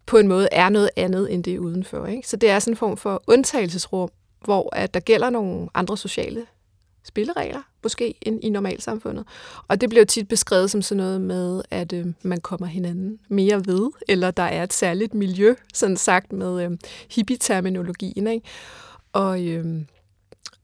på 0.07 0.19
en 0.19 0.28
måde 0.28 0.49
er 0.52 0.69
noget 0.69 0.90
andet 0.97 1.35
end 1.35 1.45
det 1.45 1.59
udenfor. 1.59 2.07
Ikke? 2.07 2.28
Så 2.28 2.37
det 2.37 2.50
er 2.50 2.59
sådan 2.59 2.73
en 2.73 2.76
form 2.76 2.97
for 2.97 3.23
undtagelsesrum, 3.26 4.11
hvor 4.45 4.76
at 4.76 4.95
der 4.95 5.00
gælder 5.00 5.30
nogle 5.30 5.69
andre 5.75 5.97
sociale 5.97 6.47
spilleregler, 7.04 7.62
måske, 7.83 8.14
end 8.23 8.45
i 8.45 8.50
normalsamfundet. 8.50 9.25
Og 9.69 9.80
det 9.80 9.88
bliver 9.88 10.04
tit 10.04 10.28
beskrevet 10.28 10.71
som 10.71 10.83
sådan 10.83 10.97
noget 11.04 11.21
med, 11.21 11.62
at 11.71 11.92
øh, 11.92 12.07
man 12.23 12.40
kommer 12.40 12.66
hinanden 12.66 13.19
mere 13.28 13.66
ved, 13.66 13.90
eller 14.09 14.30
der 14.30 14.42
er 14.42 14.62
et 14.62 14.73
særligt 14.73 15.14
miljø, 15.14 15.54
sådan 15.75 15.97
sagt 15.97 16.33
med 16.33 16.64
øh, 16.64 16.71
hippie-terminologien. 17.11 18.26
Ikke? 18.26 18.47
Og 19.12 19.47
øh, 19.47 19.66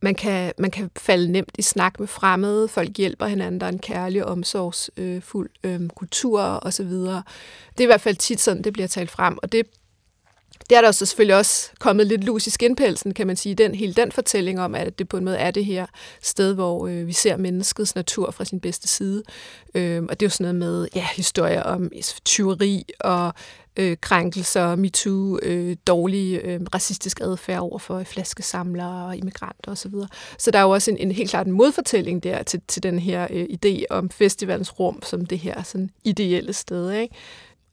man 0.02 0.14
kan, 0.14 0.52
man 0.58 0.70
kan 0.70 0.90
falde 0.96 1.32
nemt 1.32 1.54
i 1.58 1.62
snak 1.62 2.00
med 2.00 2.08
fremmede, 2.08 2.68
folk 2.68 2.96
hjælper 2.96 3.26
hinanden, 3.26 3.60
der 3.60 3.66
er 3.66 3.70
en 3.70 3.78
kærlig, 3.78 4.24
omsorgsfuld 4.24 5.50
øh, 5.64 5.88
kultur 5.88 6.40
osv. 6.40 6.90
Det 6.90 7.24
er 7.78 7.82
i 7.82 7.86
hvert 7.86 8.00
fald 8.00 8.16
tit 8.16 8.40
sådan, 8.40 8.64
det 8.64 8.72
bliver 8.72 8.88
talt 8.88 9.10
frem, 9.10 9.38
og 9.42 9.52
det 9.52 9.66
det 10.70 10.76
er 10.76 10.80
der 10.80 10.92
så 10.92 11.06
selvfølgelig 11.06 11.36
også 11.36 11.70
kommet 11.78 12.06
lidt 12.06 12.24
lus 12.24 12.46
i 12.46 12.50
skinpelsen, 12.50 13.14
kan 13.14 13.26
man 13.26 13.36
sige, 13.36 13.54
den, 13.54 13.74
hele 13.74 13.94
den 13.94 14.12
fortælling 14.12 14.60
om, 14.60 14.74
at 14.74 14.98
det 14.98 15.08
på 15.08 15.16
en 15.16 15.24
måde 15.24 15.36
er 15.36 15.50
det 15.50 15.64
her 15.64 15.86
sted, 16.22 16.54
hvor 16.54 16.86
øh, 16.86 17.06
vi 17.06 17.12
ser 17.12 17.36
menneskets 17.36 17.94
natur 17.94 18.30
fra 18.30 18.44
sin 18.44 18.60
bedste 18.60 18.88
side. 18.88 19.22
Øh, 19.74 20.02
og 20.02 20.20
det 20.20 20.26
er 20.26 20.26
jo 20.26 20.30
sådan 20.30 20.54
noget 20.54 20.56
med 20.56 20.88
ja, 20.94 21.06
historier 21.16 21.62
om 21.62 21.90
tyveri 22.24 22.84
og 23.00 23.34
øh, 23.76 23.96
krænkelser, 24.00 24.76
MeToo, 24.76 25.38
øh, 25.42 25.76
dårlig 25.86 26.40
øh, 26.44 26.60
racistisk 26.74 27.20
adfærd 27.20 27.60
over 27.60 27.78
for 27.78 28.02
flaskesamlere 28.02 29.06
og 29.06 29.16
immigranter 29.16 29.70
osv. 29.70 29.90
Så, 29.90 30.06
så 30.38 30.50
der 30.50 30.58
er 30.58 30.62
jo 30.62 30.70
også 30.70 30.90
en, 30.90 30.96
en 30.98 31.12
helt 31.12 31.30
klart 31.30 31.46
en 31.46 31.52
modfortælling 31.52 32.22
der 32.22 32.42
til, 32.42 32.60
til 32.68 32.82
den 32.82 32.98
her 32.98 33.26
øh, 33.30 33.46
idé 33.50 33.84
om 33.90 34.10
festivalens 34.10 34.78
rum 34.80 35.02
som 35.02 35.26
det 35.26 35.38
her 35.38 35.62
sådan 35.62 35.90
ideelle 36.04 36.52
sted. 36.52 36.92
Ikke? 36.92 37.14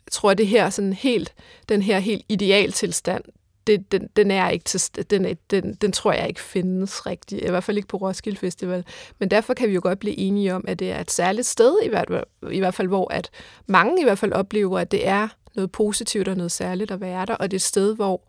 Jeg 0.06 0.12
tror, 0.12 0.34
det 0.34 0.48
her 0.48 0.70
sådan 0.70 0.94
helt, 0.94 1.34
den 1.70 1.82
her 1.82 2.00
helt 2.00 2.26
idealtilstand, 2.30 3.24
det, 3.68 3.92
den, 3.92 4.10
den, 4.16 4.32
er 4.32 4.50
ikke 4.50 4.66
til, 4.66 4.82
den, 5.10 5.38
den, 5.50 5.74
den 5.74 5.92
tror 5.92 6.14
jeg 6.14 6.28
ikke 6.28 6.42
findes 6.42 7.06
rigtigt, 7.06 7.46
i 7.46 7.50
hvert 7.50 7.64
fald 7.64 7.78
ikke 7.78 7.88
på 7.88 7.98
Roskilde 7.98 8.38
Festival. 8.38 8.86
Men 9.20 9.32
derfor 9.32 9.54
kan 9.54 9.70
vi 9.70 9.74
jo 9.74 9.80
godt 9.84 10.00
blive 10.00 10.18
enige 10.18 10.56
om, 10.56 10.66
at 10.68 10.80
det 10.80 10.92
er 10.92 11.00
et 11.00 11.12
særligt 11.12 11.48
sted, 11.48 11.76
i 11.84 11.90
hvert, 11.90 12.26
i 12.52 12.60
hvert 12.60 12.74
fald, 12.74 12.88
hvor 12.88 13.14
at 13.14 13.30
mange 13.68 14.02
i 14.02 14.04
hvert 14.04 14.20
fald 14.20 14.34
oplever, 14.34 14.80
at 14.80 14.92
det 14.92 15.08
er 15.08 15.28
noget 15.56 15.72
positivt 15.72 16.28
og 16.28 16.38
noget 16.38 16.52
særligt 16.52 16.92
at 16.92 17.02
være 17.02 17.26
der, 17.26 17.36
og 17.36 17.52
det 17.52 17.56
er 17.56 17.60
et 17.60 17.62
sted, 17.62 17.96
hvor 17.96 18.22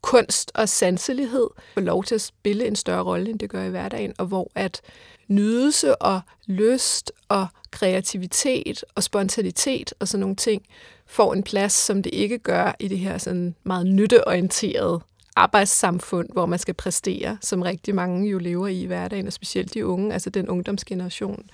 kunst 0.00 0.52
og 0.54 0.68
sanselighed 0.68 1.48
får 1.74 1.80
lov 1.80 2.04
til 2.04 2.14
at 2.14 2.20
spille 2.20 2.66
en 2.66 2.76
større 2.76 3.02
rolle, 3.02 3.30
end 3.30 3.38
det 3.38 3.50
gør 3.50 3.64
i 3.64 3.70
hverdagen, 3.70 4.14
og 4.18 4.26
hvor 4.26 4.50
at 4.54 4.80
nydelse 5.28 6.02
og 6.02 6.20
lyst 6.46 7.12
og 7.28 7.46
kreativitet 7.70 8.84
og 8.94 9.02
spontanitet 9.02 9.94
og 9.98 10.08
sådan 10.08 10.20
nogle 10.20 10.36
ting 10.36 10.62
får 11.06 11.34
en 11.34 11.42
plads, 11.42 11.72
som 11.72 12.02
det 12.02 12.14
ikke 12.14 12.38
gør 12.38 12.76
i 12.80 12.88
det 12.88 12.98
her 12.98 13.18
sådan 13.18 13.54
meget 13.64 13.86
nytteorienterede 13.86 15.00
arbejdssamfund, 15.36 16.28
hvor 16.32 16.46
man 16.46 16.58
skal 16.58 16.74
præstere, 16.74 17.38
som 17.40 17.62
rigtig 17.62 17.94
mange 17.94 18.30
jo 18.30 18.38
lever 18.38 18.66
i 18.66 18.82
i 18.82 18.86
hverdagen, 18.86 19.26
og 19.26 19.32
specielt 19.32 19.74
de 19.74 19.86
unge, 19.86 20.12
altså 20.12 20.30
den 20.30 20.48
ungdomsgeneration, 20.48 21.44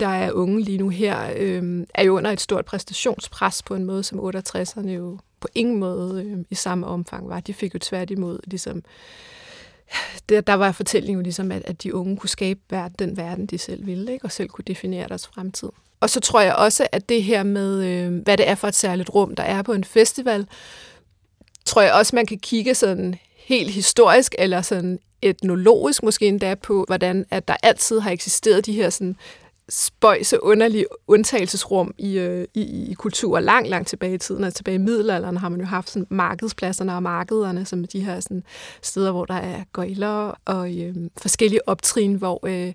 der 0.00 0.08
er 0.08 0.32
unge 0.32 0.60
lige 0.60 0.78
nu 0.78 0.88
her, 0.88 1.32
øh, 1.36 1.86
er 1.94 2.02
jo 2.02 2.16
under 2.16 2.30
et 2.30 2.40
stort 2.40 2.64
præstationspres 2.64 3.62
på 3.62 3.74
en 3.74 3.84
måde, 3.84 4.02
som 4.02 4.20
68'erne 4.20 4.88
jo 4.88 5.18
på 5.40 5.48
ingen 5.54 5.78
måde 5.78 6.24
øh, 6.24 6.44
i 6.50 6.54
samme 6.54 6.86
omfang 6.86 7.28
var. 7.28 7.40
De 7.40 7.54
fik 7.54 7.74
jo 7.74 7.78
tværtimod 7.78 8.38
ligesom 8.46 8.82
der, 10.28 10.40
der 10.40 10.54
var 10.54 10.72
fortællingen 10.72 11.16
jo 11.18 11.22
ligesom, 11.22 11.52
at, 11.52 11.62
at 11.64 11.82
de 11.82 11.94
unge 11.94 12.16
kunne 12.16 12.30
skabe 12.30 12.60
den 12.98 13.16
verden, 13.16 13.46
de 13.46 13.58
selv 13.58 13.86
ville, 13.86 14.12
ikke? 14.12 14.24
og 14.24 14.32
selv 14.32 14.48
kunne 14.48 14.64
definere 14.66 15.08
deres 15.08 15.26
fremtid. 15.26 15.68
Og 16.00 16.10
så 16.10 16.20
tror 16.20 16.40
jeg 16.40 16.54
også, 16.54 16.86
at 16.92 17.08
det 17.08 17.22
her 17.22 17.42
med, 17.42 17.84
øh, 17.84 18.22
hvad 18.22 18.36
det 18.36 18.48
er 18.48 18.54
for 18.54 18.68
et 18.68 18.74
særligt 18.74 19.10
rum, 19.14 19.34
der 19.34 19.42
er 19.42 19.62
på 19.62 19.72
en 19.72 19.84
festival, 19.84 20.46
tror 21.64 21.82
jeg 21.82 21.92
også, 21.92 22.16
man 22.16 22.26
kan 22.26 22.38
kigge 22.38 22.74
sådan 22.74 23.14
helt 23.36 23.70
historisk, 23.70 24.34
eller 24.38 24.62
sådan 24.62 24.98
etnologisk 25.22 26.02
måske 26.02 26.26
endda 26.26 26.54
på, 26.54 26.84
hvordan 26.86 27.26
at 27.30 27.48
der 27.48 27.56
altid 27.62 28.00
har 28.00 28.10
eksisteret 28.10 28.66
de 28.66 28.72
her 28.72 28.90
sådan 28.90 29.16
spøjse, 29.68 30.42
underlige 30.42 30.86
undtagelsesrum 31.06 31.94
i, 31.98 32.18
øh, 32.18 32.46
i, 32.54 32.90
i 32.90 32.94
kultur 32.94 33.40
langt, 33.40 33.68
langt 33.68 33.88
tilbage 33.88 34.14
i 34.14 34.18
tiden. 34.18 34.44
Altså 34.44 34.56
tilbage 34.56 34.74
i 34.74 34.78
middelalderen 34.78 35.36
har 35.36 35.48
man 35.48 35.60
jo 35.60 35.66
haft 35.66 35.90
sådan 35.90 36.06
markedspladserne 36.10 36.94
og 36.94 37.02
markederne, 37.02 37.64
som 37.64 37.84
de 37.84 38.00
her 38.00 38.20
sådan, 38.20 38.42
steder, 38.82 39.12
hvor 39.12 39.24
der 39.24 39.34
er 39.34 39.64
gøjler 39.72 40.40
og 40.44 40.78
øh, 40.80 40.94
forskellige 41.16 41.68
optrin, 41.68 42.14
hvor 42.14 42.46
øh, 42.46 42.72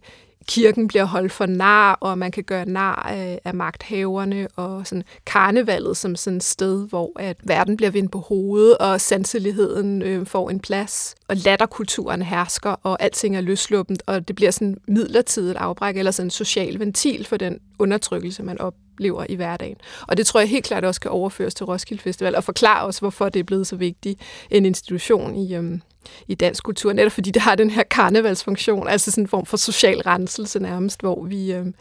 kirken 0.48 0.88
bliver 0.88 1.04
holdt 1.04 1.32
for 1.32 1.46
nar, 1.46 1.98
og 2.02 2.18
man 2.18 2.32
kan 2.32 2.44
gøre 2.44 2.66
nar 2.66 2.96
af, 2.96 3.40
af 3.46 3.54
magthaverne, 3.54 4.48
og 4.56 4.88
sådan 4.88 5.04
karnevalet 5.26 5.98
som 5.98 6.16
sådan 6.16 6.38
et 6.38 6.44
sted, 6.44 6.88
hvor 6.88 7.12
at 7.20 7.38
verden 7.44 7.78
bliver 7.78 7.92
vendt 7.92 8.12
på 8.12 8.20
hovedet, 8.20 8.78
og 8.78 9.02
sanseligheden 9.02 10.02
øh, 10.02 10.26
får 10.26 10.50
en 10.50 10.60
plads, 10.60 11.16
og 11.28 11.36
latterkulturen 11.36 12.22
hersker, 12.22 12.70
og 12.84 13.04
alting 13.04 13.36
er 13.36 13.42
løsluppent, 13.42 14.04
og 14.06 14.28
det 14.28 14.36
bliver 14.36 14.52
sådan 14.52 14.78
midlertidigt 14.88 15.58
afbræk, 15.58 15.98
eller 15.98 16.12
sådan 16.12 16.28
en 16.28 16.32
social 16.32 16.80
ventil 16.80 17.26
for 17.26 17.38
den 17.38 17.60
undertrykkelse, 17.80 18.44
man 18.44 18.62
op 18.62 18.74
oplever 19.00 19.26
i 19.30 19.36
hverdagen. 19.36 19.76
Og 20.08 20.18
det 20.18 20.28
tror 20.28 20.40
jeg 20.40 20.50
helt 20.50 20.66
klart 20.66 20.86
også 20.86 21.02
kan 21.02 21.12
overføres 21.12 21.56
til 21.56 21.66
Roskilde 21.66 22.04
Festival, 22.04 22.36
og 22.36 22.44
forklare 22.44 22.86
os, 22.86 23.00
hvorfor 23.00 23.30
det 23.30 23.40
er 23.40 23.44
blevet 23.44 23.68
så 23.68 23.76
vigtig 23.76 24.18
en 24.52 24.66
institution 24.66 25.36
i, 25.36 25.56
øhm, 25.56 25.82
i 26.28 26.36
dansk 26.36 26.64
kultur, 26.64 26.94
netop 26.94 27.12
fordi 27.12 27.32
det 27.32 27.42
har 27.42 27.56
den 27.56 27.70
her 27.70 27.84
karnevalsfunktion, 27.84 28.88
altså 28.88 29.12
sådan 29.12 29.24
en 29.24 29.28
form 29.28 29.46
for 29.46 29.58
social 29.58 30.02
renselse 30.02 30.60
nærmest, 30.60 31.02
hvor 31.02 31.24
vi, 31.24 31.54
øhm, 31.54 31.74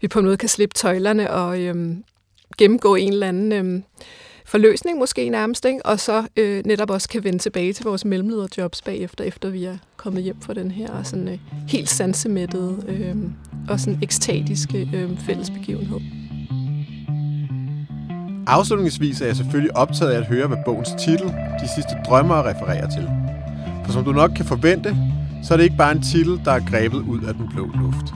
vi 0.00 0.08
på 0.08 0.18
en 0.18 0.24
måde 0.24 0.36
kan 0.36 0.48
slippe 0.48 0.74
tøjlerne 0.74 1.30
og 1.30 1.60
øhm, 1.60 2.04
gennemgå 2.58 2.94
en 2.94 3.12
eller 3.12 3.28
anden 3.28 3.52
Øhm, 3.52 3.84
forløsning 4.44 4.98
måske 4.98 5.28
nærmest, 5.28 5.64
ikke? 5.64 5.86
og 5.86 6.00
så 6.00 6.26
øh, 6.36 6.62
netop 6.66 6.90
også 6.90 7.08
kan 7.08 7.24
vende 7.24 7.38
tilbage 7.38 7.72
til 7.72 7.84
vores 7.84 8.04
mellemlederjobs 8.04 8.82
bagefter, 8.82 9.24
efter 9.24 9.50
vi 9.50 9.64
er 9.64 9.76
kommet 9.96 10.22
hjem 10.22 10.40
fra 10.40 10.54
den 10.54 10.70
her 10.70 11.02
sådan, 11.02 11.28
øh, 11.28 11.38
helt 11.68 11.88
sansemættede 11.88 12.84
øh, 12.88 13.16
og 13.68 13.80
sådan 13.80 13.98
ekstatiske 14.02 14.88
øh, 14.94 15.18
fællesbegivenhed. 15.18 16.23
Afslutningsvis 18.46 19.20
er 19.20 19.26
jeg 19.26 19.36
selvfølgelig 19.36 19.76
optaget 19.76 20.10
af 20.12 20.18
at 20.18 20.26
høre, 20.26 20.46
hvad 20.46 20.58
bogens 20.64 20.88
titel, 20.98 21.26
De 21.62 21.68
sidste 21.74 21.92
drømmer, 22.06 22.46
refererer 22.48 22.90
til. 22.90 23.08
For 23.84 23.92
som 23.92 24.04
du 24.04 24.12
nok 24.12 24.30
kan 24.36 24.44
forvente, 24.44 24.96
så 25.42 25.54
er 25.54 25.56
det 25.56 25.64
ikke 25.64 25.76
bare 25.76 25.92
en 25.92 26.02
titel, 26.02 26.40
der 26.44 26.52
er 26.52 26.60
grebet 26.70 26.98
ud 26.98 27.20
af 27.22 27.34
den 27.34 27.48
blå 27.48 27.64
luft. 27.66 28.06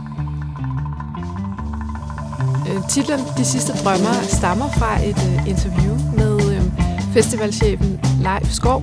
Øh, 2.68 2.88
titlen 2.90 3.20
De 3.36 3.44
sidste 3.44 3.72
drømmer 3.72 4.14
stammer 4.22 4.68
fra 4.68 5.02
et 5.04 5.20
øh, 5.30 5.48
interview 5.48 5.94
med 6.16 6.54
øh, 6.54 6.62
festivalchefen 7.12 8.00
Leif 8.22 8.50
Skov, 8.50 8.82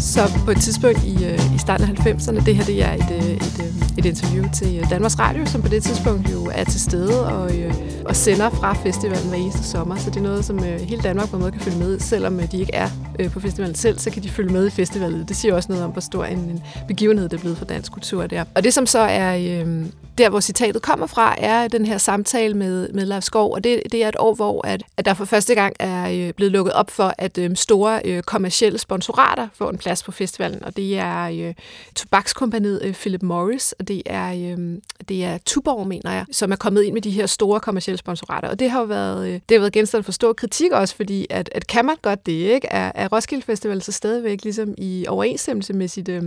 så 0.00 0.40
på 0.44 0.50
et 0.50 0.60
tidspunkt 0.60 1.04
i, 1.04 1.24
øh, 1.24 1.54
i 1.54 1.58
starten 1.58 1.84
af 1.90 2.06
90'erne, 2.06 2.44
det 2.46 2.56
her 2.56 2.64
det 2.64 2.82
er 2.82 2.92
et, 2.92 3.10
øh, 3.10 3.30
et, 3.30 3.60
øh, 3.60 3.98
et 3.98 4.04
interview 4.04 4.44
til 4.54 4.78
øh, 4.78 4.90
Danmarks 4.90 5.18
Radio, 5.18 5.46
som 5.46 5.62
på 5.62 5.68
det 5.68 5.82
tidspunkt 5.82 6.32
jo 6.32 6.50
er 6.54 6.64
til 6.64 6.80
stede 6.80 7.26
og, 7.26 7.58
øh, 7.58 7.74
og 8.04 8.16
sender 8.16 8.50
fra 8.50 8.72
festivalen 8.72 9.28
hver 9.28 9.38
eneste 9.38 9.64
sommer. 9.64 9.96
Så 9.96 10.10
det 10.10 10.16
er 10.16 10.22
noget, 10.22 10.44
som 10.44 10.64
øh, 10.64 10.80
hele 10.80 11.02
Danmark 11.02 11.28
på 11.30 11.36
en 11.36 11.42
måde 11.42 11.52
kan 11.52 11.60
følge 11.60 11.78
med 11.78 12.00
Selvom 12.00 12.40
øh, 12.40 12.52
de 12.52 12.58
ikke 12.60 12.74
er 12.74 12.88
øh, 13.18 13.30
på 13.30 13.40
festivalen 13.40 13.74
selv, 13.74 13.98
så 13.98 14.10
kan 14.10 14.22
de 14.22 14.28
følge 14.28 14.52
med 14.52 14.66
i 14.66 14.70
festivalen. 14.70 15.24
Det 15.28 15.36
siger 15.36 15.54
også 15.54 15.68
noget 15.68 15.84
om, 15.84 15.90
hvor 15.90 16.00
stor 16.00 16.24
en, 16.24 16.38
en 16.38 16.62
begivenhed 16.88 17.28
det 17.28 17.36
er 17.36 17.40
blevet 17.40 17.58
for 17.58 17.64
dansk 17.64 17.92
kultur 17.92 18.26
der. 18.26 18.44
Og 18.54 18.64
det 18.64 18.74
som 18.74 18.86
så 18.86 18.98
er... 18.98 19.36
Øh, 19.36 19.86
der, 20.18 20.28
hvor 20.28 20.40
citatet 20.40 20.82
kommer 20.82 21.06
fra, 21.06 21.34
er 21.38 21.68
den 21.68 21.84
her 21.84 21.98
samtale 21.98 22.54
med, 22.54 22.88
med 22.88 23.06
Leif 23.06 23.22
Skov, 23.22 23.52
og 23.52 23.64
det, 23.64 23.82
det 23.92 24.04
er 24.04 24.08
et 24.08 24.16
år, 24.18 24.34
hvor 24.34 24.66
at, 24.66 24.82
at 24.96 25.04
der 25.04 25.14
for 25.14 25.24
første 25.24 25.54
gang 25.54 25.76
er 25.78 26.10
øh, 26.10 26.32
blevet 26.34 26.52
lukket 26.52 26.72
op 26.72 26.90
for, 26.90 27.14
at 27.18 27.38
øh, 27.38 27.56
store 27.56 28.00
øh, 28.04 28.22
kommercielle 28.22 28.78
sponsorater 28.78 29.48
får 29.54 29.70
en 29.70 29.78
plads 29.78 30.02
på 30.02 30.12
festivalen, 30.12 30.64
og 30.64 30.76
det 30.76 30.98
er 30.98 31.48
øh, 31.48 31.54
tobakskompaniet 31.94 32.80
øh, 32.84 32.94
Philip 32.94 33.22
Morris, 33.22 33.72
og 33.72 33.88
det 33.88 34.02
er, 34.06 34.32
øh, 34.32 34.78
det 35.08 35.24
er 35.24 35.38
Tuborg, 35.46 35.86
mener 35.86 36.12
jeg, 36.12 36.24
som 36.32 36.52
er 36.52 36.56
kommet 36.56 36.82
ind 36.82 36.94
med 36.94 37.02
de 37.02 37.10
her 37.10 37.26
store 37.26 37.60
kommercielle 37.60 37.98
sponsorater, 37.98 38.48
og 38.48 38.58
det 38.58 38.70
har 38.70 38.80
jo 38.80 38.86
været, 38.86 39.28
øh, 39.28 39.32
det 39.32 39.54
har 39.54 39.58
været 39.58 39.72
genstand 39.72 40.04
for 40.04 40.12
stor 40.12 40.32
kritik 40.32 40.72
også, 40.72 40.96
fordi 40.96 41.26
at, 41.30 41.48
at 41.52 41.66
kan 41.66 41.84
man 41.84 41.96
godt 42.02 42.26
det, 42.26 42.32
ikke? 42.32 42.68
Er, 42.70 42.92
er 42.94 43.08
Roskilde 43.08 43.42
Festival 43.42 43.82
så 43.82 43.92
stadigvæk 43.92 44.44
ligesom 44.44 44.74
i 44.78 45.04
overensstemmelse 45.08 45.72
med 45.72 45.88
sit, 45.88 46.08
øh, 46.08 46.22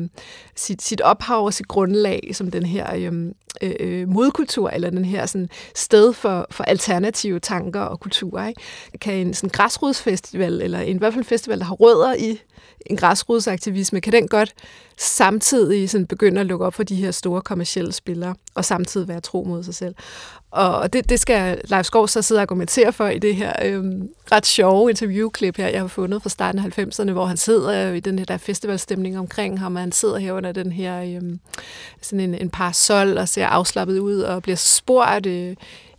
sit, 0.55 0.81
sit 0.81 1.01
ophav 1.01 1.45
og 1.45 1.53
sit 1.53 1.67
grundlag, 1.67 2.29
som 2.33 2.51
den 2.51 2.65
her 2.65 2.95
øh, 2.95 3.13
øh, 3.61 3.75
Øh, 3.81 4.09
modkultur, 4.09 4.69
eller 4.69 4.89
den 4.89 5.05
her 5.05 5.25
sådan, 5.25 5.49
sted 5.75 6.13
for, 6.13 6.47
for 6.51 6.63
alternative 6.63 7.39
tanker 7.39 7.79
og 7.79 7.99
kulturer. 7.99 8.47
Ikke? 8.47 8.61
Kan 9.01 9.13
en 9.13 9.33
sådan 9.33 9.49
græsrodsfestival, 9.49 10.61
eller 10.61 10.79
en, 10.79 10.95
i 10.95 10.99
hvert 10.99 11.13
fald 11.13 11.23
en 11.23 11.29
festival, 11.29 11.59
der 11.59 11.65
har 11.65 11.75
rødder 11.75 12.13
i 12.13 12.41
en 12.85 12.97
græsrodsaktivisme, 12.97 14.01
kan 14.01 14.13
den 14.13 14.27
godt 14.27 14.53
samtidig 14.97 15.89
sådan 15.89 16.07
begynde 16.07 16.41
at 16.41 16.47
lukke 16.47 16.65
op 16.65 16.73
for 16.73 16.83
de 16.83 16.95
her 16.95 17.11
store 17.11 17.41
kommercielle 17.41 17.91
spillere, 17.91 18.35
og 18.55 18.65
samtidig 18.65 19.07
være 19.07 19.19
tro 19.19 19.43
mod 19.43 19.63
sig 19.63 19.75
selv. 19.75 19.95
Og 20.51 20.93
det, 20.93 21.09
det 21.09 21.19
skal 21.19 21.61
Leif 21.63 21.85
Skov 21.85 22.07
så 22.07 22.21
sidde 22.21 22.39
og 22.39 22.41
argumentere 22.41 22.93
for 22.93 23.07
i 23.07 23.19
det 23.19 23.35
her 23.35 23.53
øh, 23.65 23.83
ret 24.31 24.45
sjove 24.45 24.89
interviewklip 24.89 25.57
her, 25.57 25.67
jeg 25.67 25.79
har 25.79 25.87
fundet 25.87 26.21
fra 26.21 26.29
starten 26.29 26.59
af 26.59 26.79
90'erne, 26.79 27.11
hvor 27.11 27.25
han 27.25 27.37
sidder 27.37 27.93
i 27.93 27.99
den 27.99 28.19
her 28.19 28.25
der 28.25 28.37
festivalstemning 28.37 29.19
omkring 29.19 29.59
ham, 29.59 29.75
og 29.75 29.81
han 29.81 29.91
sidder 29.91 30.17
her 30.17 30.33
under 30.33 30.51
den 30.51 30.71
her 30.71 31.01
øh, 31.01 31.37
sådan 32.01 32.19
en, 32.19 32.35
en 32.35 32.49
parasol 32.49 33.17
og 33.17 33.27
ser 33.29 33.47
afslappet 33.47 33.99
ud 33.99 34.19
og 34.19 34.41
bliver 34.41 34.55
spurgt, 34.55 35.25
øh, 35.25 35.55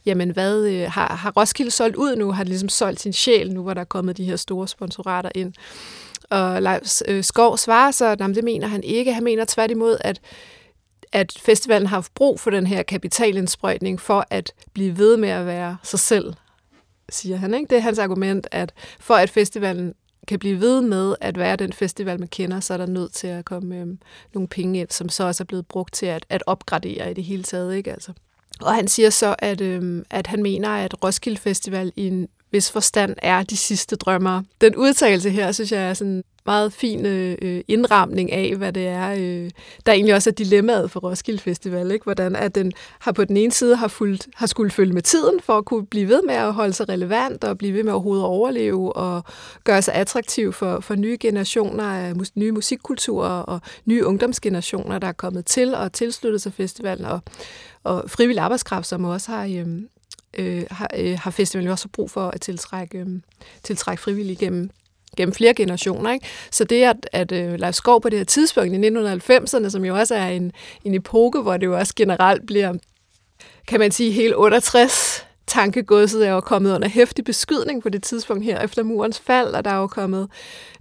jamen 0.06 0.30
hvad, 0.30 0.66
øh, 0.66 0.90
har, 0.90 1.14
har 1.14 1.30
Roskilde 1.30 1.70
solgt 1.70 1.96
ud 1.96 2.16
nu? 2.16 2.32
Har 2.32 2.42
det 2.44 2.48
ligesom 2.48 2.68
solgt 2.68 3.00
sin 3.00 3.12
sjæl 3.12 3.52
nu, 3.52 3.62
hvor 3.62 3.74
der 3.74 3.80
er 3.80 3.84
kommet 3.84 4.16
de 4.16 4.24
her 4.24 4.36
store 4.36 4.68
sponsorater 4.68 5.30
ind? 5.34 5.52
Og 6.30 6.62
Leif 6.62 6.82
øh, 7.08 7.24
Skov 7.24 7.58
svarer 7.58 7.90
så, 7.90 8.06
at 8.06 8.18
det 8.18 8.44
mener 8.44 8.66
han 8.66 8.84
ikke. 8.84 9.12
Han 9.12 9.24
mener 9.24 9.44
tværtimod, 9.48 9.96
at 10.00 10.20
at 11.12 11.38
festivalen 11.40 11.86
har 11.86 11.96
haft 11.96 12.14
brug 12.14 12.40
for 12.40 12.50
den 12.50 12.66
her 12.66 12.82
kapitalindsprøjtning 12.82 14.00
for 14.00 14.26
at 14.30 14.52
blive 14.72 14.98
ved 14.98 15.16
med 15.16 15.28
at 15.28 15.46
være 15.46 15.76
sig 15.82 15.98
selv, 15.98 16.34
siger 17.08 17.36
han. 17.36 17.54
Ikke? 17.54 17.66
Det 17.70 17.76
er 17.76 17.82
hans 17.82 17.98
argument, 17.98 18.46
at 18.50 18.72
for 19.00 19.14
at 19.14 19.30
festivalen 19.30 19.94
kan 20.28 20.38
blive 20.38 20.60
ved 20.60 20.80
med 20.80 21.14
at 21.20 21.38
være 21.38 21.56
den 21.56 21.72
festival, 21.72 22.18
man 22.18 22.28
kender, 22.28 22.60
så 22.60 22.74
er 22.74 22.78
der 22.78 22.86
nødt 22.86 23.12
til 23.12 23.26
at 23.26 23.44
komme 23.44 23.76
øhm, 23.76 23.98
nogle 24.34 24.48
penge 24.48 24.80
ind, 24.80 24.90
som 24.90 25.08
så 25.08 25.24
også 25.24 25.42
er 25.42 25.46
blevet 25.46 25.66
brugt 25.66 25.94
til 25.94 26.06
at, 26.06 26.26
at 26.28 26.42
opgradere 26.46 27.10
i 27.10 27.14
det 27.14 27.24
hele 27.24 27.42
taget. 27.42 27.76
Ikke? 27.76 27.92
Altså. 27.92 28.12
Og 28.60 28.74
han 28.74 28.88
siger 28.88 29.10
så, 29.10 29.34
at, 29.38 29.60
øhm, 29.60 30.04
at 30.10 30.26
han 30.26 30.42
mener, 30.42 30.68
at 30.68 31.04
Roskilde 31.04 31.40
Festival 31.40 31.92
i 31.96 32.06
en 32.06 32.28
hvis 32.52 32.70
forstand 32.70 33.16
er 33.22 33.42
de 33.42 33.56
sidste 33.56 33.96
drømmer. 33.96 34.42
Den 34.60 34.76
udtalelse 34.76 35.30
her, 35.30 35.52
synes 35.52 35.72
jeg 35.72 35.82
er 35.82 35.94
sådan 35.94 36.24
meget 36.46 36.72
fin 36.72 37.06
øh, 37.06 37.38
øh, 37.42 37.60
indramning 37.68 38.32
af, 38.32 38.56
hvad 38.56 38.72
det 38.72 38.86
er, 38.86 39.10
øh, 39.12 39.50
der 39.86 39.92
egentlig 39.92 40.14
også 40.14 40.30
er 40.30 40.34
dilemmaet 40.34 40.90
for 40.90 41.00
Roskilde 41.00 41.38
Festival. 41.38 41.90
Ikke? 41.90 42.04
Hvordan 42.04 42.36
at 42.36 42.54
den 42.54 42.72
har 42.98 43.12
på 43.12 43.24
den 43.24 43.36
ene 43.36 43.52
side 43.52 43.76
har, 43.76 43.88
fulgt, 43.88 44.28
har 44.34 44.46
skulle 44.46 44.70
følge 44.70 44.92
med 44.92 45.02
tiden 45.02 45.40
for 45.40 45.58
at 45.58 45.64
kunne 45.64 45.86
blive 45.86 46.08
ved 46.08 46.22
med 46.26 46.34
at 46.34 46.52
holde 46.52 46.72
sig 46.72 46.88
relevant 46.88 47.44
og 47.44 47.58
blive 47.58 47.74
ved 47.74 47.84
med 47.84 47.92
at 47.92 47.96
overleve 48.06 48.96
og 48.96 49.24
gøre 49.64 49.82
sig 49.82 49.94
attraktiv 49.94 50.52
for, 50.52 50.80
for 50.80 50.94
nye 50.94 51.16
generationer 51.20 51.84
af 51.84 52.16
mus, 52.16 52.36
nye 52.36 52.52
musikkulturer 52.52 53.28
og 53.28 53.60
nye 53.84 54.06
ungdomsgenerationer, 54.06 54.98
der 54.98 55.08
er 55.08 55.12
kommet 55.12 55.46
til 55.46 55.74
og 55.74 55.92
tilsluttet 55.92 56.42
sig 56.42 56.52
festivalen 56.52 57.04
og, 57.04 57.20
og 57.84 58.04
frivillig 58.10 58.42
arbejdskraft, 58.42 58.86
som 58.86 59.04
også 59.04 59.30
har, 59.30 59.44
øh, 59.44 59.66
øh, 60.38 60.64
har, 60.70 60.88
øh, 60.96 61.18
har 61.18 61.30
festivalen 61.30 61.70
også 61.70 61.88
brug 61.88 62.10
for 62.10 62.28
at 62.28 62.40
tiltrække, 62.40 62.98
øh, 62.98 63.06
tiltrække 63.62 64.02
frivillige 64.02 64.36
gennem 64.36 64.70
gennem 65.16 65.34
flere 65.34 65.54
generationer. 65.54 66.12
Ikke? 66.12 66.26
Så 66.50 66.64
det, 66.64 66.84
at, 66.84 67.08
at 67.12 67.32
uh, 67.32 67.54
Leif 67.54 67.74
Skov 67.74 68.00
på 68.00 68.08
det 68.08 68.18
her 68.18 68.24
tidspunkt 68.24 68.74
i 68.74 68.88
1990'erne, 68.88 69.68
som 69.68 69.84
jo 69.84 69.96
også 69.96 70.14
er 70.14 70.28
en, 70.28 70.52
en 70.84 70.94
epoke, 70.94 71.40
hvor 71.40 71.56
det 71.56 71.66
jo 71.66 71.78
også 71.78 71.92
generelt 71.96 72.46
bliver, 72.46 72.74
kan 73.68 73.80
man 73.80 73.90
sige, 73.90 74.12
helt 74.12 74.34
68 74.36 75.26
tankegodset 75.46 76.26
er 76.26 76.30
jo 76.30 76.40
kommet 76.40 76.74
under 76.74 76.88
hæftig 76.88 77.24
beskydning 77.24 77.82
på 77.82 77.88
det 77.88 78.02
tidspunkt 78.02 78.44
her 78.44 78.60
efter 78.60 78.82
murens 78.82 79.18
fald, 79.18 79.54
og 79.54 79.64
der 79.64 79.70
er 79.70 79.76
jo 79.76 79.86
kommet 79.86 80.28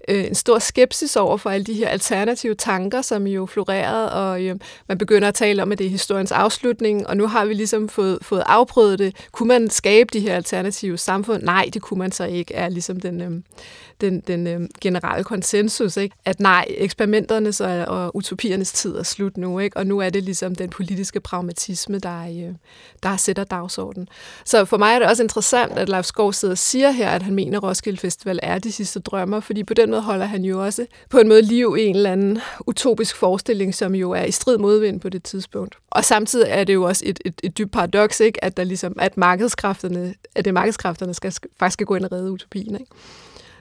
øh, 0.07 0.25
en 0.25 0.35
stor 0.35 0.59
skepsis 0.59 1.15
over 1.15 1.37
for 1.37 1.49
alle 1.49 1.63
de 1.63 1.73
her 1.73 1.87
alternative 1.87 2.55
tanker, 2.55 3.01
som 3.01 3.27
jo 3.27 3.45
florerede, 3.45 4.11
og 4.11 4.43
øh, 4.43 4.55
man 4.87 4.97
begynder 4.97 5.27
at 5.27 5.33
tale 5.33 5.61
om, 5.61 5.71
at 5.71 5.77
det 5.77 5.85
er 5.85 5.89
historiens 5.89 6.31
afslutning, 6.31 7.07
og 7.07 7.17
nu 7.17 7.27
har 7.27 7.45
vi 7.45 7.53
ligesom 7.53 7.89
fået, 7.89 8.19
fået 8.21 8.43
afprøvet 8.45 8.99
det. 8.99 9.27
Kunne 9.31 9.47
man 9.47 9.69
skabe 9.69 10.09
de 10.13 10.19
her 10.19 10.35
alternative 10.35 10.97
samfund? 10.97 11.43
Nej, 11.43 11.69
det 11.73 11.81
kunne 11.81 11.97
man 11.97 12.11
så 12.11 12.25
ikke, 12.25 12.53
er 12.53 12.69
ligesom 12.69 12.99
den, 12.99 13.21
øh, 13.21 13.31
den, 14.01 14.19
den 14.19 14.47
øh, 14.47 14.61
generelle 14.81 15.23
konsensus, 15.23 15.97
ikke? 15.97 16.15
at 16.25 16.39
nej, 16.39 16.65
eksperimenternes 16.69 17.61
og, 17.61 17.85
og 17.85 18.15
utopiernes 18.15 18.71
tid 18.71 18.95
er 18.95 19.03
slut 19.03 19.37
nu, 19.37 19.59
ikke? 19.59 19.77
og 19.77 19.87
nu 19.87 19.99
er 19.99 20.09
det 20.09 20.23
ligesom 20.23 20.55
den 20.55 20.69
politiske 20.69 21.19
pragmatisme, 21.19 21.99
der, 21.99 22.21
øh, 22.23 22.55
der 23.03 23.17
sætter 23.17 23.43
dagsordenen. 23.43 24.07
Så 24.45 24.65
for 24.65 24.77
mig 24.77 24.93
er 24.95 24.99
det 24.99 25.07
også 25.07 25.23
interessant, 25.23 25.71
at 25.77 25.89
Leif 25.89 26.05
Skov 26.05 26.33
sidder 26.33 26.53
og 26.53 26.57
siger 26.57 26.91
her, 26.91 27.09
at 27.09 27.23
han 27.23 27.35
mener, 27.35 27.57
at 27.57 27.63
Roskilde 27.63 27.97
Festival 27.97 28.39
er 28.43 28.59
de 28.59 28.71
sidste 28.71 28.99
drømmer, 28.99 29.39
fordi 29.39 29.63
på 29.63 29.73
den 29.73 29.90
måde 29.91 30.01
holder 30.01 30.25
han 30.25 30.45
jo 30.45 30.63
også 30.65 30.85
på 31.09 31.19
en 31.19 31.27
måde 31.27 31.41
liv 31.41 31.75
i 31.79 31.85
en 31.85 31.95
eller 31.95 32.11
anden 32.11 32.39
utopisk 32.67 33.15
forestilling, 33.15 33.75
som 33.75 33.95
jo 33.95 34.11
er 34.11 34.23
i 34.23 34.31
strid 34.31 34.57
modvind 34.57 34.99
på 34.99 35.09
det 35.09 35.23
tidspunkt. 35.23 35.77
Og 35.89 36.05
samtidig 36.05 36.47
er 36.49 36.63
det 36.63 36.73
jo 36.73 36.83
også 36.83 37.03
et, 37.05 37.19
et, 37.25 37.41
et 37.43 37.57
dybt 37.57 37.71
paradoks, 37.71 38.19
ikke? 38.19 38.43
at 38.43 38.57
der 38.57 38.63
ligesom, 38.63 38.95
at 38.99 39.17
markedskræfterne, 39.17 40.13
at 40.35 40.45
det 40.45 40.53
markedskræfterne 40.53 41.13
skal, 41.13 41.33
faktisk 41.59 41.73
skal 41.73 41.85
gå 41.85 41.95
ind 41.95 42.05
og 42.05 42.11
redde 42.11 42.31
utopien. 42.31 42.75
Ikke? 42.75 42.91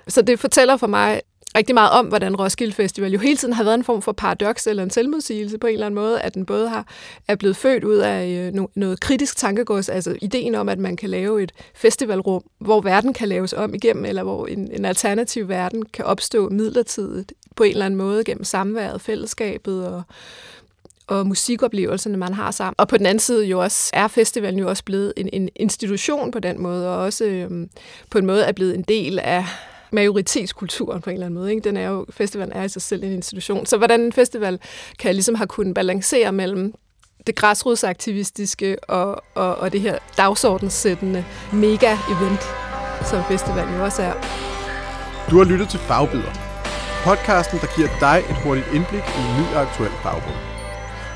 Så 0.08 0.22
det 0.22 0.40
fortæller 0.40 0.76
for 0.76 0.86
mig 0.86 1.20
rigtig 1.56 1.74
meget 1.74 1.90
om, 1.90 2.06
hvordan 2.06 2.36
Roskilde 2.36 2.72
Festival 2.72 3.12
jo 3.12 3.18
hele 3.18 3.36
tiden 3.36 3.54
har 3.54 3.64
været 3.64 3.74
en 3.74 3.84
form 3.84 4.02
for 4.02 4.12
paradoks 4.12 4.66
eller 4.66 4.82
en 4.82 4.90
selvmodsigelse 4.90 5.58
på 5.58 5.66
en 5.66 5.72
eller 5.72 5.86
anden 5.86 6.00
måde, 6.00 6.20
at 6.20 6.34
den 6.34 6.46
både 6.46 6.68
har 6.68 6.86
er 7.28 7.36
blevet 7.36 7.56
født 7.56 7.84
ud 7.84 7.96
af 7.96 8.28
øh, 8.28 8.66
noget 8.74 9.00
kritisk 9.00 9.36
tankegods, 9.36 9.88
altså 9.88 10.16
ideen 10.22 10.54
om, 10.54 10.68
at 10.68 10.78
man 10.78 10.96
kan 10.96 11.10
lave 11.10 11.42
et 11.42 11.52
festivalrum, 11.74 12.42
hvor 12.58 12.80
verden 12.80 13.12
kan 13.12 13.28
laves 13.28 13.52
om 13.52 13.74
igennem, 13.74 14.04
eller 14.04 14.22
hvor 14.22 14.46
en, 14.46 14.70
en 14.72 14.84
alternativ 14.84 15.48
verden 15.48 15.84
kan 15.84 16.04
opstå 16.04 16.48
midlertidigt 16.48 17.32
på 17.56 17.62
en 17.62 17.70
eller 17.70 17.86
anden 17.86 17.98
måde 17.98 18.24
gennem 18.24 18.44
samværet, 18.44 19.00
fællesskabet 19.00 19.86
og 19.86 20.02
og 21.06 21.26
musikoplevelserne, 21.26 22.16
man 22.16 22.34
har 22.34 22.50
sammen. 22.50 22.74
Og 22.78 22.88
på 22.88 22.96
den 22.96 23.06
anden 23.06 23.18
side 23.18 23.46
jo 23.46 23.62
også 23.62 23.90
er 23.92 24.08
festivalen 24.08 24.60
jo 24.60 24.68
også 24.68 24.84
blevet 24.84 25.12
en, 25.16 25.28
en 25.32 25.48
institution 25.56 26.30
på 26.30 26.38
den 26.38 26.62
måde, 26.62 26.88
og 26.88 26.96
også 26.96 27.24
øhm, 27.24 27.70
på 28.10 28.18
en 28.18 28.26
måde 28.26 28.44
er 28.44 28.52
blevet 28.52 28.74
en 28.74 28.82
del 28.82 29.18
af 29.18 29.44
majoritetskulturen 29.92 31.00
på 31.00 31.10
en 31.10 31.14
eller 31.14 31.26
anden 31.26 31.40
måde. 31.40 31.50
Ikke? 31.50 31.64
Den 31.64 31.76
er 31.76 31.88
jo, 31.88 32.06
festivalen 32.10 32.52
er 32.52 32.62
i 32.62 32.68
sig 32.68 32.82
selv 32.82 33.04
en 33.04 33.12
institution. 33.12 33.66
Så 33.66 33.76
hvordan 33.76 34.00
en 34.00 34.12
festival 34.12 34.58
kan 34.98 35.14
ligesom 35.14 35.34
have 35.34 35.46
kunnet 35.46 35.74
balancere 35.74 36.32
mellem 36.32 36.74
det 37.26 37.36
græsrodsaktivistiske 37.36 38.84
og, 38.88 39.22
og, 39.34 39.56
og 39.56 39.72
det 39.72 39.80
her 39.80 39.98
dagsordenssættende 40.16 41.24
mega-event, 41.52 42.44
som 43.10 43.24
festivalen 43.28 43.74
jo 43.74 43.84
også 43.84 44.02
er. 44.02 44.14
Du 45.30 45.38
har 45.38 45.44
lyttet 45.44 45.68
til 45.68 45.80
Fagbider. 45.80 46.32
Podcasten, 47.04 47.58
der 47.58 47.66
giver 47.76 47.88
dig 48.00 48.24
et 48.30 48.36
hurtigt 48.44 48.66
indblik 48.74 49.02
i 49.18 49.20
en 49.28 49.32
ny 49.40 49.54
og 49.54 49.60
aktuel 49.62 49.90
fagbog. 50.02 50.38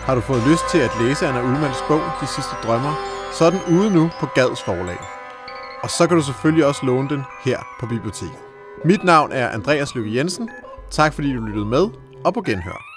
Har 0.07 0.15
du 0.15 0.21
fået 0.21 0.43
lyst 0.51 0.65
til 0.71 0.79
at 0.79 0.91
læse 1.01 1.27
Anna 1.27 1.43
Ullmanns 1.43 1.83
bog 1.89 2.03
De 2.21 2.27
sidste 2.27 2.55
drømmer, 2.65 2.95
så 3.33 3.45
er 3.45 3.51
den 3.51 3.77
ude 3.77 3.91
nu 3.91 4.11
på 4.21 4.27
Gads 4.27 4.63
forlag. 4.63 4.99
Og 5.83 5.91
så 5.91 6.07
kan 6.07 6.17
du 6.17 6.23
selvfølgelig 6.23 6.67
også 6.67 6.87
låne 6.87 7.09
den 7.09 7.23
her 7.45 7.59
på 7.81 7.87
biblioteket. 7.87 8.44
Mit 8.85 9.05
navn 9.05 9.33
er 9.33 9.49
Andreas 9.49 9.95
Lykke 9.95 10.15
Jensen. 10.17 10.51
Tak 10.91 11.15
fordi 11.15 11.35
du 11.35 11.41
lyttede 11.41 11.67
med, 11.67 11.89
og 12.25 12.35
på 12.35 12.43
genhør. 12.43 12.94